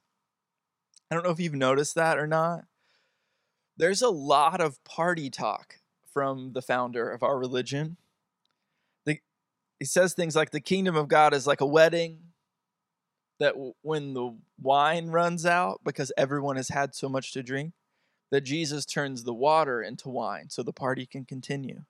I 1.10 1.16
don't 1.16 1.24
know 1.24 1.32
if 1.32 1.40
you've 1.40 1.52
noticed 1.52 1.96
that 1.96 2.16
or 2.16 2.28
not. 2.28 2.66
There's 3.76 4.02
a 4.02 4.08
lot 4.08 4.60
of 4.60 4.84
party 4.84 5.28
talk 5.28 5.80
from 6.12 6.52
the 6.52 6.62
founder 6.62 7.10
of 7.10 7.24
our 7.24 7.36
religion. 7.36 7.96
The, 9.04 9.18
he 9.80 9.84
says 9.84 10.14
things 10.14 10.36
like 10.36 10.52
the 10.52 10.60
kingdom 10.60 10.94
of 10.94 11.08
God 11.08 11.34
is 11.34 11.44
like 11.44 11.60
a 11.60 11.66
wedding 11.66 12.20
that 13.40 13.56
when 13.82 14.14
the 14.14 14.38
wine 14.60 15.08
runs 15.08 15.44
out 15.44 15.80
because 15.84 16.12
everyone 16.16 16.54
has 16.54 16.68
had 16.68 16.94
so 16.94 17.08
much 17.08 17.32
to 17.32 17.42
drink, 17.42 17.72
that 18.30 18.42
Jesus 18.42 18.86
turns 18.86 19.24
the 19.24 19.34
water 19.34 19.82
into 19.82 20.08
wine 20.08 20.50
so 20.50 20.62
the 20.62 20.72
party 20.72 21.04
can 21.04 21.24
continue. 21.24 21.82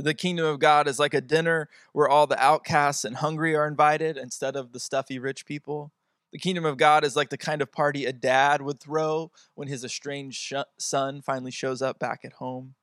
The 0.00 0.14
kingdom 0.14 0.46
of 0.46 0.60
God 0.60 0.86
is 0.86 1.00
like 1.00 1.12
a 1.12 1.20
dinner 1.20 1.68
where 1.92 2.08
all 2.08 2.28
the 2.28 2.40
outcasts 2.40 3.04
and 3.04 3.16
hungry 3.16 3.56
are 3.56 3.66
invited 3.66 4.16
instead 4.16 4.54
of 4.54 4.72
the 4.72 4.78
stuffy 4.78 5.18
rich 5.18 5.44
people. 5.44 5.92
The 6.32 6.38
kingdom 6.38 6.64
of 6.64 6.76
God 6.76 7.04
is 7.04 7.16
like 7.16 7.30
the 7.30 7.36
kind 7.36 7.60
of 7.60 7.72
party 7.72 8.04
a 8.04 8.12
dad 8.12 8.62
would 8.62 8.78
throw 8.78 9.32
when 9.56 9.66
his 9.66 9.84
estranged 9.84 10.54
son 10.78 11.20
finally 11.20 11.50
shows 11.50 11.82
up 11.82 11.98
back 11.98 12.20
at 12.24 12.34
home. 12.34 12.74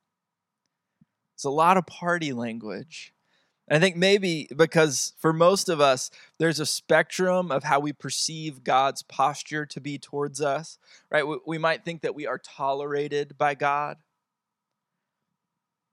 It's 1.34 1.44
a 1.44 1.50
lot 1.50 1.78
of 1.78 1.86
party 1.86 2.34
language. 2.34 3.14
I 3.70 3.78
think 3.78 3.96
maybe 3.96 4.48
because 4.54 5.14
for 5.18 5.32
most 5.32 5.70
of 5.70 5.80
us, 5.80 6.10
there's 6.38 6.60
a 6.60 6.66
spectrum 6.66 7.50
of 7.50 7.64
how 7.64 7.80
we 7.80 7.94
perceive 7.94 8.62
God's 8.62 9.02
posture 9.02 9.64
to 9.66 9.80
be 9.80 9.98
towards 9.98 10.40
us, 10.42 10.78
right? 11.10 11.24
We 11.46 11.56
might 11.56 11.84
think 11.84 12.02
that 12.02 12.14
we 12.14 12.26
are 12.26 12.38
tolerated 12.38 13.38
by 13.38 13.54
God 13.54 13.96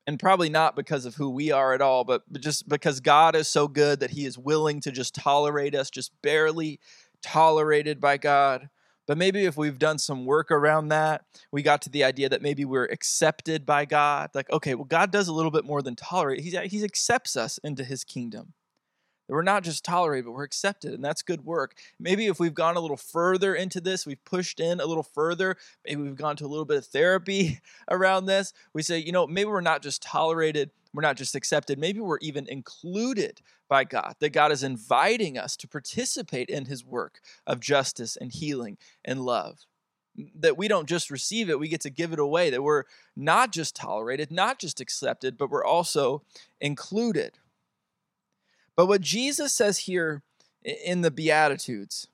and 0.06 0.20
probably 0.20 0.50
not 0.50 0.76
because 0.76 1.06
of 1.06 1.16
who 1.16 1.30
we 1.30 1.52
are 1.52 1.74
at 1.74 1.82
all, 1.82 2.04
but 2.04 2.24
just 2.40 2.68
because 2.68 3.00
God 3.00 3.36
is 3.36 3.48
so 3.48 3.68
good 3.68 4.00
that 4.02 4.12
He 4.12 4.26
is 4.26 4.38
willing 4.38 4.82
to 4.82 4.92
just 4.92 5.16
tolerate 5.16 5.76
us, 5.76 5.90
just 5.90 6.12
barely 6.22 6.80
tolerated 7.22 8.02
by 8.02 8.18
God. 8.18 8.70
But 9.06 9.18
maybe 9.18 9.46
if 9.46 9.58
we've 9.58 9.80
done 9.80 9.98
some 9.98 10.26
work 10.26 10.50
around 10.50 10.90
that, 10.90 11.26
we 11.52 11.62
got 11.62 11.82
to 11.84 11.90
the 11.90 12.04
idea 12.04 12.30
that 12.30 12.42
maybe 12.42 12.64
we're 12.64 12.86
accepted 12.86 13.66
by 13.66 13.86
God. 13.86 14.30
Like, 14.34 14.50
okay, 14.50 14.76
well, 14.76 14.86
God 14.86 15.12
does 15.12 15.28
a 15.28 15.34
little 15.34 15.52
bit 15.52 15.66
more 15.66 15.82
than 15.82 15.96
tolerate. 15.96 16.42
He, 16.42 16.58
he 16.68 16.84
accepts 16.84 17.36
us 17.36 17.58
into 17.64 17.84
His 17.84 18.04
kingdom. 18.04 18.54
We're 19.28 19.42
not 19.42 19.64
just 19.64 19.86
tolerated, 19.86 20.26
but 20.26 20.32
we're 20.32 20.44
accepted, 20.44 20.94
and 20.94 21.04
that's 21.04 21.22
good 21.22 21.46
work. 21.46 21.76
Maybe 22.00 22.28
if 22.28 22.40
we've 22.40 22.54
gone 22.54 22.76
a 22.76 22.80
little 22.80 22.98
further 22.98 23.56
into 23.56 23.80
this, 23.80 24.06
we've 24.06 24.24
pushed 24.26 24.60
in 24.60 24.80
a 24.80 24.86
little 24.86 25.04
further, 25.04 25.56
maybe 25.86 26.02
we've 26.02 26.16
gone 26.16 26.36
to 26.38 26.46
a 26.46 26.48
little 26.48 26.66
bit 26.66 26.78
of 26.78 26.86
therapy 26.86 27.60
around 27.90 28.26
this. 28.26 28.54
We 28.74 28.82
say, 28.82 29.00
you 29.00 29.12
know, 29.12 29.26
maybe 29.26 29.50
we're 29.50 29.62
not 29.62 29.82
just 29.82 30.04
tolerated, 30.04 30.72
we're 30.94 31.02
not 31.02 31.18
just 31.18 31.36
accepted, 31.36 31.80
maybe 31.80 32.00
we're 32.00 32.20
even 32.22 32.48
included 32.48 33.42
by 33.70 33.86
God, 33.86 34.16
that 34.20 34.34
God 34.34 34.52
is 34.52 34.62
inviting 34.62 35.38
us 35.38 35.56
to 35.58 35.68
participate 35.68 36.50
in 36.50 36.66
his 36.66 36.86
work 36.86 37.22
of 37.48 37.60
justice 37.60 38.18
and 38.18 38.32
healing 38.32 38.78
and 39.06 39.22
love 39.22 39.66
that 40.36 40.58
we 40.58 40.68
don't 40.68 40.88
just 40.88 41.10
receive 41.10 41.50
it, 41.50 41.60
we 41.60 41.68
get 41.68 41.82
to 41.82 41.90
give 41.90 42.14
it 42.14 42.20
away, 42.20 42.50
that 42.50 42.62
we're 42.62 42.84
not 43.16 43.52
just 43.52 43.76
tolerated, 43.76 44.32
not 44.32 44.60
just 44.60 44.80
accepted, 44.80 45.38
but 45.38 45.50
we're 45.50 45.66
also 45.66 46.22
included. 46.62 47.40
But 48.76 48.88
what 48.88 49.02
Jesus 49.02 49.54
says 49.54 49.80
here 49.80 50.24
in 50.64 51.02
the 51.02 51.12
Beatitudes 51.12 52.08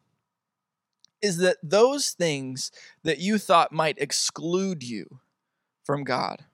is 1.22 1.38
that 1.38 1.58
those 1.64 2.12
things 2.12 2.72
that 3.04 3.20
you 3.20 3.38
thought 3.38 3.72
might 3.72 4.00
exclude 4.00 4.84
you 4.84 5.20
from 5.84 6.04
God, 6.04 6.46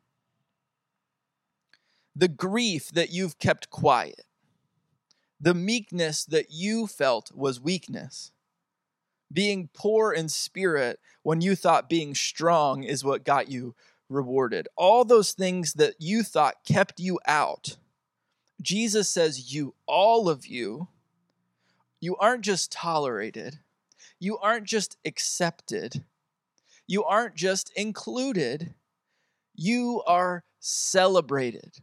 the 2.16 2.28
grief 2.28 2.90
that 2.92 3.12
you've 3.12 3.40
kept 3.40 3.70
quiet, 3.70 4.24
The 5.40 5.54
meekness 5.54 6.26
that 6.26 6.48
you 6.50 6.88
felt 6.88 7.32
was 7.36 7.60
weakness. 7.60 8.32
Being 9.32 9.70
poor 9.74 10.14
in 10.14 10.30
spirit 10.30 11.00
when 11.24 11.42
you 11.42 11.56
thought 11.56 11.90
being 11.90 12.16
strong 12.16 12.84
is 12.84 13.04
what 13.04 13.26
got 13.26 13.50
you 13.50 13.76
rewarded. 14.10 14.68
All 14.78 15.04
those 15.04 15.34
things 15.34 15.74
that 15.74 15.96
you 16.00 16.24
thought 16.24 16.56
kept 16.66 17.00
you 17.00 17.20
out. 17.28 17.78
Jesus 18.62 19.10
says, 19.10 19.54
You, 19.54 19.76
all 19.86 20.30
of 20.30 20.46
you, 20.46 20.88
you 22.00 22.16
aren't 22.18 22.44
just 22.44 22.72
tolerated, 22.72 23.60
you 24.20 24.38
aren't 24.38 24.66
just 24.66 24.98
accepted, 25.06 26.04
you 26.88 27.04
aren't 27.04 27.36
just 27.36 27.72
included, 27.76 28.74
you 29.56 30.04
are 30.06 30.44
celebrated. 30.60 31.80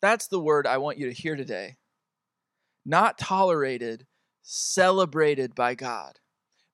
That's 0.00 0.26
the 0.26 0.40
word 0.40 0.66
I 0.66 0.78
want 0.78 0.98
you 0.98 1.06
to 1.06 1.12
hear 1.12 1.36
today. 1.36 1.76
Not 2.84 3.18
tolerated, 3.18 4.06
celebrated 4.42 5.54
by 5.54 5.74
God. 5.74 6.18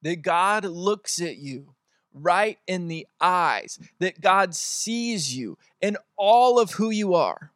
That 0.03 0.23
God 0.23 0.65
looks 0.65 1.21
at 1.21 1.37
you 1.37 1.75
right 2.15 2.59
in 2.67 2.89
the 2.89 3.07
eyes, 3.21 3.79
that 3.99 4.21
God 4.21 4.55
sees 4.55 5.37
you 5.37 5.59
in 5.81 5.97
all 6.17 6.59
of 6.59 6.73
who 6.73 6.91
you 6.91 7.15
are, 7.15 7.53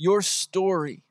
your 0.00 0.22
story, 0.22 1.04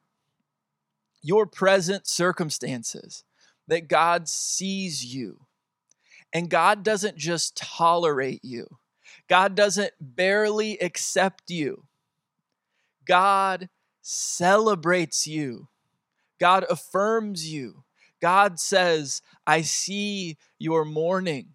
your 1.21 1.45
present 1.45 2.07
circumstances, 2.07 3.23
that 3.67 3.87
God 3.87 4.27
sees 4.27 5.05
you. 5.05 5.45
And 6.33 6.49
God 6.49 6.81
doesn't 6.81 7.15
just 7.15 7.55
tolerate 7.55 8.43
you, 8.43 8.65
God 9.27 9.53
doesn't 9.53 9.91
barely 10.01 10.79
accept 10.79 11.51
you. 11.51 11.83
God 13.05 13.69
celebrates 14.01 15.27
you. 15.27 15.67
God 16.39 16.65
affirms 16.67 17.47
you. 17.47 17.83
God 18.19 18.59
says, 18.59 19.21
I 19.45 19.61
see 19.61 20.37
your 20.57 20.83
mourning. 20.83 21.49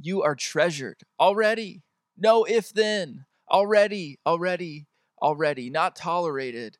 You 0.00 0.22
are 0.22 0.34
treasured 0.34 1.02
already. 1.20 1.82
No 2.16 2.44
if 2.44 2.72
then. 2.72 3.26
Already, 3.50 4.18
already, 4.26 4.86
already. 5.20 5.70
Not 5.70 5.96
tolerated, 5.96 6.78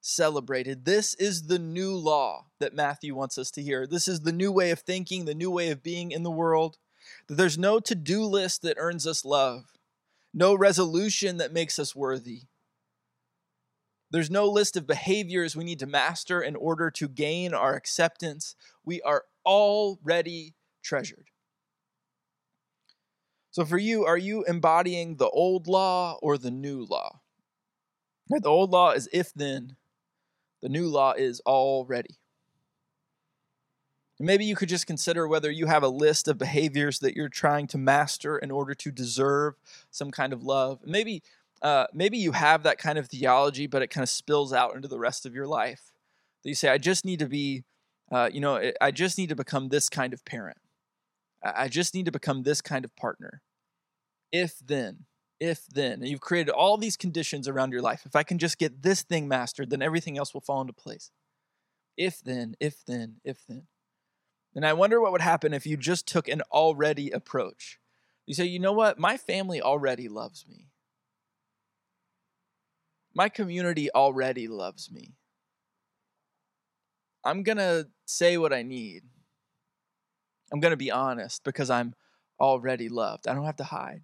celebrated. 0.00 0.84
This 0.84 1.14
is 1.14 1.46
the 1.46 1.58
new 1.58 1.94
law 1.94 2.46
that 2.60 2.74
Matthew 2.74 3.14
wants 3.14 3.38
us 3.38 3.50
to 3.52 3.62
hear. 3.62 3.86
This 3.86 4.08
is 4.08 4.20
the 4.20 4.32
new 4.32 4.52
way 4.52 4.70
of 4.70 4.80
thinking, 4.80 5.24
the 5.24 5.34
new 5.34 5.50
way 5.50 5.70
of 5.70 5.82
being 5.82 6.10
in 6.10 6.22
the 6.22 6.30
world. 6.30 6.78
That 7.26 7.34
there's 7.36 7.58
no 7.58 7.80
to 7.80 7.94
do 7.94 8.24
list 8.24 8.62
that 8.62 8.76
earns 8.78 9.06
us 9.06 9.24
love, 9.24 9.72
no 10.34 10.54
resolution 10.54 11.36
that 11.38 11.52
makes 11.52 11.78
us 11.78 11.94
worthy. 11.94 12.42
There's 14.10 14.30
no 14.30 14.46
list 14.46 14.76
of 14.76 14.86
behaviors 14.86 15.56
we 15.56 15.64
need 15.64 15.80
to 15.80 15.86
master 15.86 16.40
in 16.40 16.54
order 16.54 16.90
to 16.92 17.08
gain 17.08 17.52
our 17.52 17.74
acceptance. 17.74 18.54
We 18.84 19.02
are 19.02 19.24
already 19.44 20.54
treasured. 20.82 21.26
So, 23.50 23.64
for 23.64 23.78
you, 23.78 24.04
are 24.04 24.18
you 24.18 24.44
embodying 24.44 25.16
the 25.16 25.30
old 25.30 25.66
law 25.66 26.18
or 26.22 26.38
the 26.38 26.50
new 26.50 26.84
law? 26.84 27.20
The 28.28 28.48
old 28.48 28.70
law 28.70 28.90
is 28.90 29.08
if 29.12 29.32
then, 29.34 29.76
the 30.62 30.68
new 30.68 30.88
law 30.88 31.12
is 31.12 31.40
already. 31.40 32.16
Maybe 34.18 34.46
you 34.46 34.56
could 34.56 34.70
just 34.70 34.86
consider 34.86 35.28
whether 35.28 35.50
you 35.50 35.66
have 35.66 35.82
a 35.82 35.88
list 35.88 36.26
of 36.26 36.38
behaviors 36.38 37.00
that 37.00 37.14
you're 37.14 37.28
trying 37.28 37.66
to 37.68 37.78
master 37.78 38.38
in 38.38 38.50
order 38.50 38.74
to 38.74 38.90
deserve 38.90 39.54
some 39.90 40.10
kind 40.10 40.32
of 40.32 40.42
love. 40.42 40.80
Maybe, 40.84 41.22
uh, 41.60 41.86
maybe 41.92 42.16
you 42.16 42.32
have 42.32 42.62
that 42.62 42.78
kind 42.78 42.98
of 42.98 43.08
theology, 43.08 43.66
but 43.66 43.82
it 43.82 43.88
kind 43.88 44.02
of 44.02 44.08
spills 44.08 44.52
out 44.52 44.74
into 44.74 44.88
the 44.88 44.98
rest 44.98 45.26
of 45.26 45.34
your 45.34 45.46
life. 45.46 45.92
That 46.42 46.48
you 46.48 46.54
say, 46.54 46.70
I 46.70 46.78
just 46.78 47.04
need 47.04 47.18
to 47.18 47.26
be, 47.28 47.64
uh, 48.10 48.30
you 48.32 48.40
know, 48.40 48.72
I 48.80 48.90
just 48.90 49.18
need 49.18 49.28
to 49.28 49.36
become 49.36 49.68
this 49.68 49.90
kind 49.90 50.14
of 50.14 50.24
parent. 50.24 50.58
I 51.44 51.68
just 51.68 51.94
need 51.94 52.06
to 52.06 52.12
become 52.12 52.42
this 52.42 52.60
kind 52.62 52.84
of 52.84 52.96
partner. 52.96 53.42
If 54.32 54.58
then, 54.64 55.04
if 55.38 55.66
then, 55.66 56.00
and 56.00 56.08
you've 56.08 56.20
created 56.20 56.50
all 56.50 56.76
these 56.76 56.96
conditions 56.96 57.46
around 57.46 57.72
your 57.72 57.82
life. 57.82 58.02
If 58.06 58.16
I 58.16 58.22
can 58.22 58.38
just 58.38 58.58
get 58.58 58.82
this 58.82 59.02
thing 59.02 59.28
mastered, 59.28 59.70
then 59.70 59.82
everything 59.82 60.16
else 60.16 60.32
will 60.32 60.40
fall 60.40 60.60
into 60.60 60.72
place. 60.72 61.10
If 61.96 62.20
then, 62.20 62.56
if 62.60 62.84
then, 62.84 63.16
if 63.24 63.46
then. 63.46 63.66
And 64.54 64.64
I 64.64 64.72
wonder 64.72 65.00
what 65.00 65.12
would 65.12 65.20
happen 65.20 65.52
if 65.52 65.66
you 65.66 65.76
just 65.76 66.06
took 66.06 66.28
an 66.28 66.42
already 66.50 67.10
approach. 67.10 67.78
You 68.26 68.34
say, 68.34 68.46
you 68.46 68.58
know 68.58 68.72
what? 68.72 68.98
My 68.98 69.16
family 69.16 69.60
already 69.60 70.08
loves 70.08 70.46
me. 70.48 70.68
My 73.14 73.28
community 73.28 73.90
already 73.90 74.48
loves 74.48 74.90
me. 74.90 75.14
I'm 77.24 77.42
going 77.42 77.58
to 77.58 77.88
say 78.06 78.38
what 78.38 78.52
I 78.52 78.62
need. 78.62 79.02
I'm 80.52 80.60
going 80.60 80.70
to 80.70 80.76
be 80.76 80.90
honest 80.90 81.44
because 81.44 81.70
I'm 81.70 81.94
already 82.38 82.88
loved. 82.88 83.26
I 83.26 83.34
don't 83.34 83.44
have 83.44 83.56
to 83.56 83.64
hide. 83.64 84.02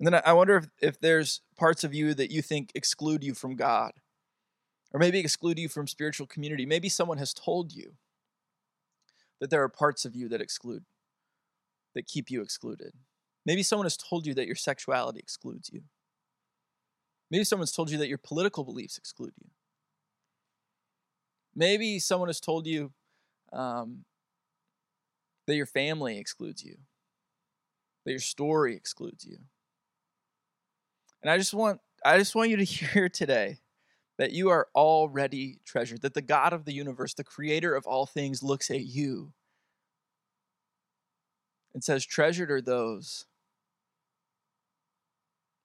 And 0.00 0.06
then 0.06 0.22
I 0.24 0.32
wonder 0.32 0.56
if, 0.56 0.66
if 0.80 1.00
there's 1.00 1.42
parts 1.58 1.84
of 1.84 1.92
you 1.92 2.14
that 2.14 2.30
you 2.30 2.40
think 2.40 2.72
exclude 2.74 3.22
you 3.22 3.34
from 3.34 3.54
God 3.54 3.92
or 4.92 4.98
maybe 4.98 5.20
exclude 5.20 5.58
you 5.58 5.68
from 5.68 5.86
spiritual 5.86 6.26
community. 6.26 6.64
Maybe 6.64 6.88
someone 6.88 7.18
has 7.18 7.34
told 7.34 7.74
you 7.74 7.92
that 9.40 9.50
there 9.50 9.62
are 9.62 9.68
parts 9.68 10.06
of 10.06 10.16
you 10.16 10.26
that 10.30 10.40
exclude, 10.40 10.84
that 11.94 12.06
keep 12.06 12.30
you 12.30 12.40
excluded. 12.40 12.94
Maybe 13.44 13.62
someone 13.62 13.84
has 13.84 13.98
told 13.98 14.26
you 14.26 14.32
that 14.34 14.46
your 14.46 14.56
sexuality 14.56 15.18
excludes 15.18 15.70
you. 15.70 15.82
Maybe 17.30 17.44
someone's 17.44 17.72
told 17.72 17.90
you 17.90 17.98
that 17.98 18.08
your 18.08 18.18
political 18.18 18.64
beliefs 18.64 18.96
exclude 18.98 19.34
you. 19.38 19.48
Maybe 21.54 21.98
someone 21.98 22.28
has 22.28 22.40
told 22.40 22.66
you 22.66 22.92
um, 23.52 24.04
that 25.46 25.56
your 25.56 25.66
family 25.66 26.18
excludes 26.18 26.64
you, 26.64 26.78
that 28.04 28.12
your 28.12 28.20
story 28.20 28.74
excludes 28.74 29.26
you. 29.26 29.38
And 31.22 31.30
I 31.30 31.38
just 31.38 31.54
want 31.54 31.80
I 32.04 32.18
just 32.18 32.34
want 32.34 32.50
you 32.50 32.56
to 32.56 32.64
hear 32.64 33.08
today 33.08 33.58
that 34.18 34.32
you 34.32 34.50
are 34.50 34.68
already 34.74 35.60
treasured, 35.64 36.02
that 36.02 36.14
the 36.14 36.22
God 36.22 36.52
of 36.52 36.64
the 36.64 36.72
universe, 36.72 37.14
the 37.14 37.24
creator 37.24 37.74
of 37.74 37.86
all 37.86 38.06
things, 38.06 38.42
looks 38.42 38.70
at 38.70 38.82
you 38.82 39.32
and 41.72 41.82
says, 41.82 42.04
Treasured 42.04 42.50
are 42.50 42.60
those. 42.60 43.26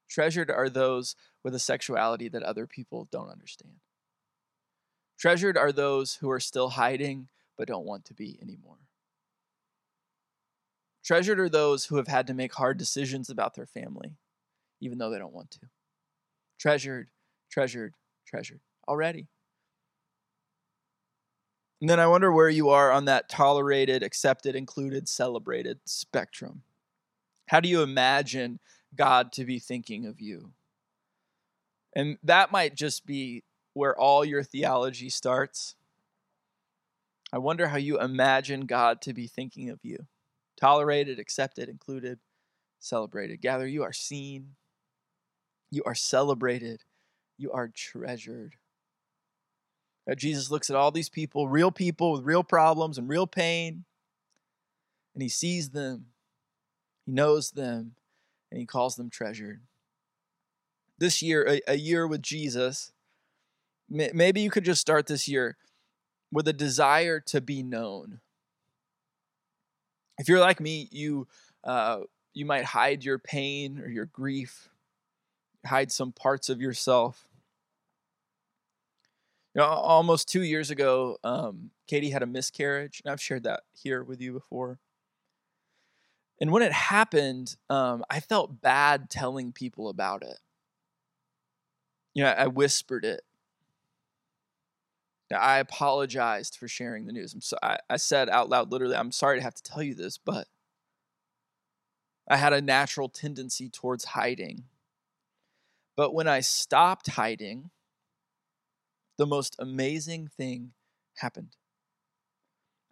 Treasured 0.10 0.50
are 0.50 0.70
those 0.70 1.16
with 1.44 1.54
a 1.54 1.60
sexuality 1.60 2.30
that 2.30 2.44
other 2.44 2.66
people 2.66 3.08
don't 3.12 3.30
understand. 3.30 3.74
Treasured 5.18 5.58
are 5.58 5.72
those 5.72 6.16
who 6.16 6.30
are 6.30 6.40
still 6.40 6.70
hiding 6.70 7.28
but 7.58 7.68
don't 7.68 7.86
want 7.86 8.06
to 8.06 8.14
be 8.14 8.38
anymore. 8.42 8.78
Treasured 11.04 11.40
are 11.40 11.50
those 11.50 11.86
who 11.86 11.98
have 11.98 12.08
had 12.08 12.28
to 12.28 12.34
make 12.34 12.54
hard 12.54 12.78
decisions 12.78 13.30
about 13.30 13.56
their 13.56 13.68
family, 13.68 14.14
even 14.82 14.98
though 14.98 15.10
they 15.10 15.20
don't 15.20 15.34
want 15.34 15.52
to. 15.52 15.60
Treasured, 16.60 17.08
treasured, 17.52 17.94
treasured 18.26 18.60
already. 18.88 19.28
And 21.82 21.90
then 21.90 22.00
I 22.00 22.08
wonder 22.08 22.32
where 22.32 22.50
you 22.50 22.70
are 22.70 22.92
on 22.92 23.06
that 23.06 23.30
tolerated, 23.30 24.02
accepted, 24.02 24.56
included, 24.56 25.08
celebrated 25.08 25.80
spectrum. 25.86 26.64
How 27.50 27.60
do 27.60 27.70
you 27.70 27.84
imagine 27.84 28.60
God 28.96 29.32
to 29.34 29.46
be 29.46 29.60
thinking 29.60 30.06
of 30.06 30.22
you? 30.22 30.54
And 31.96 32.18
that 32.24 32.52
might 32.52 32.76
just 32.76 33.06
be 33.06 33.44
where 33.74 33.98
all 33.98 34.26
your 34.26 34.44
theology 34.44 35.10
starts. 35.10 35.76
I 37.32 37.38
wonder 37.38 37.68
how 37.68 37.78
you 37.78 38.00
imagine 38.00 38.62
God 38.62 39.02
to 39.02 39.14
be 39.14 39.28
thinking 39.28 39.70
of 39.70 39.80
you. 39.84 40.08
Tolerated, 40.60 41.20
accepted, 41.20 41.68
included, 41.68 42.20
celebrated. 42.80 43.42
Gather, 43.42 43.68
you 43.68 43.84
are 43.84 43.94
seen, 43.94 44.56
you 45.72 45.84
are 45.86 45.96
celebrated, 45.96 46.84
you 47.38 47.52
are 47.52 47.68
treasured. 47.68 48.56
That 50.08 50.18
Jesus 50.18 50.52
looks 50.52 50.70
at 50.70 50.76
all 50.76 50.92
these 50.92 51.10
people, 51.10 51.48
real 51.48 51.72
people 51.72 52.12
with 52.12 52.24
real 52.24 52.44
problems 52.44 52.98
and 52.98 53.10
real 53.10 53.28
pain, 53.28 53.86
and 55.14 55.22
he 55.22 55.30
sees 55.30 55.70
them, 55.70 56.08
he 57.06 57.12
knows 57.12 57.52
them, 57.52 57.96
and 58.52 58.60
he 58.60 58.66
calls 58.66 58.96
them 58.96 59.10
treasured. 59.10 59.62
This 60.98 61.22
year, 61.22 61.46
a, 61.48 61.62
a 61.68 61.76
year 61.76 62.08
with 62.08 62.22
Jesus, 62.22 62.92
maybe 63.90 64.42
you 64.42 64.50
could 64.50 64.66
just 64.66 64.82
start 64.82 65.08
this 65.08 65.28
year 65.28 65.58
with 66.32 66.48
a 66.48 66.54
desire 66.54 67.20
to 67.20 67.42
be 67.42 67.64
known. 67.64 68.20
If 70.18 70.30
you're 70.30 70.40
like 70.40 70.60
me, 70.60 70.88
you 70.92 71.28
uh, 71.64 72.02
you 72.34 72.46
might 72.46 72.66
hide 72.66 73.04
your 73.04 73.18
pain 73.18 73.80
or 73.80 73.88
your 73.88 74.06
grief 74.06 74.70
hide 75.66 75.92
some 75.92 76.12
parts 76.12 76.50
of 76.50 76.62
yourself. 76.62 77.28
You 79.54 79.62
know, 79.62 79.68
almost 79.68 80.28
two 80.28 80.44
years 80.44 80.70
ago, 80.70 81.18
um, 81.24 81.72
Katie 81.88 82.10
had 82.10 82.24
a 82.24 82.28
miscarriage, 82.28 83.02
and 83.04 83.12
I've 83.12 83.22
shared 83.22 83.44
that 83.44 83.62
here 83.74 84.04
with 84.04 84.22
you 84.22 84.34
before. 84.34 84.80
And 86.42 86.52
when 86.52 86.62
it 86.62 86.74
happened, 86.74 87.56
um, 87.70 88.04
I 88.10 88.20
felt 88.20 88.62
bad 88.62 89.10
telling 89.10 89.54
people 89.54 89.88
about 89.88 90.24
it. 90.24 90.40
You 92.14 92.24
know, 92.24 92.32
I 92.32 92.48
whispered 92.48 93.06
it. 93.06 93.22
Now, 95.32 95.40
I 95.40 95.60
apologized 95.60 96.58
for 96.58 96.68
sharing 96.68 97.06
the 97.06 97.14
news. 97.14 97.34
I'm 97.34 97.42
so, 97.42 97.58
I, 97.64 97.78
I 97.90 97.98
said 97.98 98.30
out 98.30 98.50
loud, 98.50 98.72
literally, 98.72 98.96
I'm 98.96 99.12
sorry 99.12 99.38
to 99.38 99.44
have 99.44 99.56
to 99.56 99.64
tell 99.64 99.82
you 99.82 99.96
this, 99.96 100.18
but 100.18 100.48
I 102.28 102.38
had 102.38 102.54
a 102.54 102.62
natural 102.62 103.10
tendency 103.10 103.70
towards 103.70 104.06
hiding. 104.06 104.66
But 105.96 106.14
when 106.14 106.28
I 106.28 106.42
stopped 106.42 107.08
hiding, 107.12 107.72
the 109.18 109.26
most 109.26 109.56
amazing 109.60 110.28
thing 110.28 110.74
happened. 111.18 111.56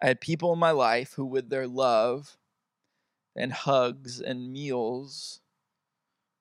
I 0.01 0.07
had 0.07 0.21
people 0.21 0.53
in 0.53 0.59
my 0.59 0.71
life 0.71 1.13
who, 1.13 1.25
with 1.25 1.49
their 1.49 1.67
love 1.67 2.37
and 3.35 3.51
hugs 3.51 4.21
and 4.21 4.51
meals, 4.51 5.41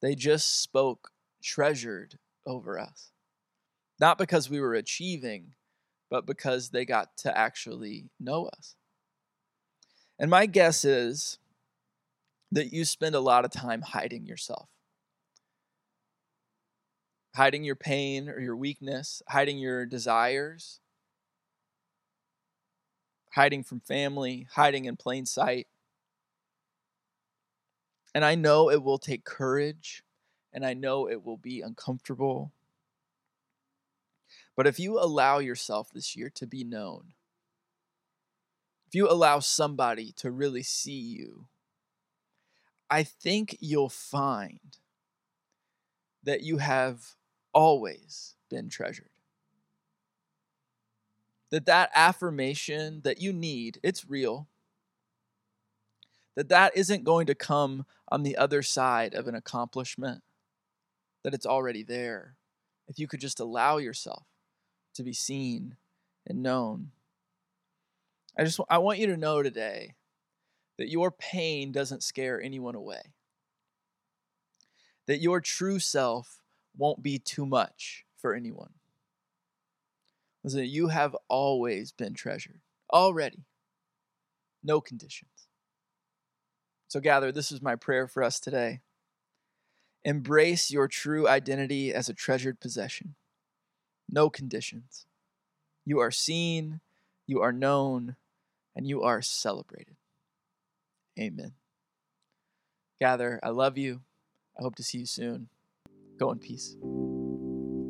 they 0.00 0.14
just 0.14 0.60
spoke 0.60 1.10
treasured 1.42 2.18
over 2.46 2.78
us. 2.78 3.12
Not 4.00 4.18
because 4.18 4.50
we 4.50 4.60
were 4.60 4.74
achieving, 4.74 5.54
but 6.10 6.26
because 6.26 6.70
they 6.70 6.84
got 6.84 7.16
to 7.18 7.36
actually 7.36 8.10
know 8.20 8.46
us. 8.46 8.76
And 10.18 10.30
my 10.30 10.46
guess 10.46 10.84
is 10.84 11.38
that 12.50 12.72
you 12.72 12.84
spend 12.84 13.14
a 13.14 13.20
lot 13.20 13.44
of 13.44 13.50
time 13.50 13.82
hiding 13.82 14.26
yourself 14.26 14.68
hiding 17.34 17.64
your 17.64 17.76
pain 17.76 18.28
or 18.28 18.38
your 18.38 18.56
weakness, 18.56 19.22
hiding 19.28 19.58
your 19.58 19.86
desires, 19.86 20.80
hiding 23.34 23.62
from 23.64 23.80
family, 23.80 24.46
hiding 24.52 24.84
in 24.84 24.96
plain 24.96 25.24
sight. 25.24 25.66
And 28.14 28.24
I 28.24 28.34
know 28.34 28.70
it 28.70 28.82
will 28.82 28.98
take 28.98 29.24
courage 29.24 30.02
and 30.52 30.66
I 30.66 30.74
know 30.74 31.08
it 31.08 31.24
will 31.24 31.38
be 31.38 31.62
uncomfortable. 31.62 32.52
But 34.54 34.66
if 34.66 34.78
you 34.78 34.98
allow 34.98 35.38
yourself 35.38 35.90
this 35.90 36.14
year 36.14 36.30
to 36.34 36.46
be 36.46 36.62
known, 36.62 37.14
if 38.86 38.94
you 38.94 39.08
allow 39.08 39.38
somebody 39.38 40.12
to 40.18 40.30
really 40.30 40.62
see 40.62 41.00
you, 41.00 41.46
I 42.90 43.02
think 43.02 43.56
you'll 43.60 43.88
find 43.88 44.76
that 46.22 46.42
you 46.42 46.58
have 46.58 47.14
always 47.52 48.34
been 48.50 48.68
treasured. 48.68 49.10
That 51.50 51.66
that 51.66 51.90
affirmation 51.94 53.02
that 53.04 53.20
you 53.20 53.32
need, 53.32 53.78
it's 53.82 54.08
real. 54.08 54.48
That 56.34 56.48
that 56.48 56.76
isn't 56.76 57.04
going 57.04 57.26
to 57.26 57.34
come 57.34 57.84
on 58.08 58.22
the 58.22 58.36
other 58.36 58.62
side 58.62 59.14
of 59.14 59.28
an 59.28 59.34
accomplishment. 59.34 60.22
That 61.24 61.34
it's 61.34 61.46
already 61.46 61.82
there. 61.82 62.36
If 62.88 62.98
you 62.98 63.06
could 63.06 63.20
just 63.20 63.38
allow 63.38 63.76
yourself 63.76 64.24
to 64.94 65.02
be 65.02 65.12
seen 65.12 65.76
and 66.26 66.42
known. 66.42 66.90
I 68.38 68.44
just 68.44 68.60
I 68.68 68.78
want 68.78 68.98
you 68.98 69.06
to 69.08 69.16
know 69.16 69.42
today 69.42 69.94
that 70.78 70.90
your 70.90 71.10
pain 71.10 71.70
doesn't 71.72 72.02
scare 72.02 72.40
anyone 72.40 72.74
away. 72.74 73.02
That 75.06 75.20
your 75.20 75.40
true 75.40 75.78
self 75.78 76.41
won't 76.76 77.02
be 77.02 77.18
too 77.18 77.46
much 77.46 78.04
for 78.16 78.34
anyone. 78.34 78.70
Listen, 80.44 80.64
you 80.64 80.88
have 80.88 81.16
always 81.28 81.92
been 81.92 82.14
treasured, 82.14 82.60
already. 82.92 83.44
No 84.64 84.80
conditions. 84.80 85.48
So, 86.88 87.00
gather, 87.00 87.32
this 87.32 87.52
is 87.52 87.62
my 87.62 87.76
prayer 87.76 88.06
for 88.06 88.22
us 88.22 88.40
today. 88.40 88.80
Embrace 90.04 90.70
your 90.70 90.88
true 90.88 91.28
identity 91.28 91.94
as 91.94 92.08
a 92.08 92.14
treasured 92.14 92.60
possession. 92.60 93.14
No 94.10 94.28
conditions. 94.28 95.06
You 95.84 96.00
are 96.00 96.10
seen, 96.10 96.80
you 97.26 97.40
are 97.40 97.52
known, 97.52 98.16
and 98.74 98.86
you 98.86 99.02
are 99.02 99.22
celebrated. 99.22 99.96
Amen. 101.18 101.52
Gather, 103.00 103.38
I 103.42 103.50
love 103.50 103.78
you. 103.78 104.00
I 104.58 104.62
hope 104.62 104.74
to 104.76 104.82
see 104.82 104.98
you 104.98 105.06
soon. 105.06 105.48
Go 106.18 106.30
in 106.30 106.38
peace. 106.38 106.76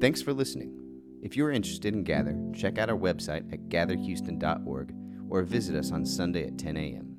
Thanks 0.01 0.23
for 0.23 0.33
listening. 0.33 0.79
If 1.23 1.37
you're 1.37 1.53
interested 1.53 1.95
in 1.95 2.03
Gather, 2.03 2.37
check 2.55 2.79
out 2.79 2.91
our 2.91 2.97
website 2.97 3.53
at 3.53 3.69
gatherhouston.org 3.69 4.95
or 5.31 5.43
visit 5.43 5.77
us 5.77 5.93
on 5.93 6.05
Sunday 6.05 6.47
at 6.47 6.59
10 6.59 6.77
a.m. 6.77 7.12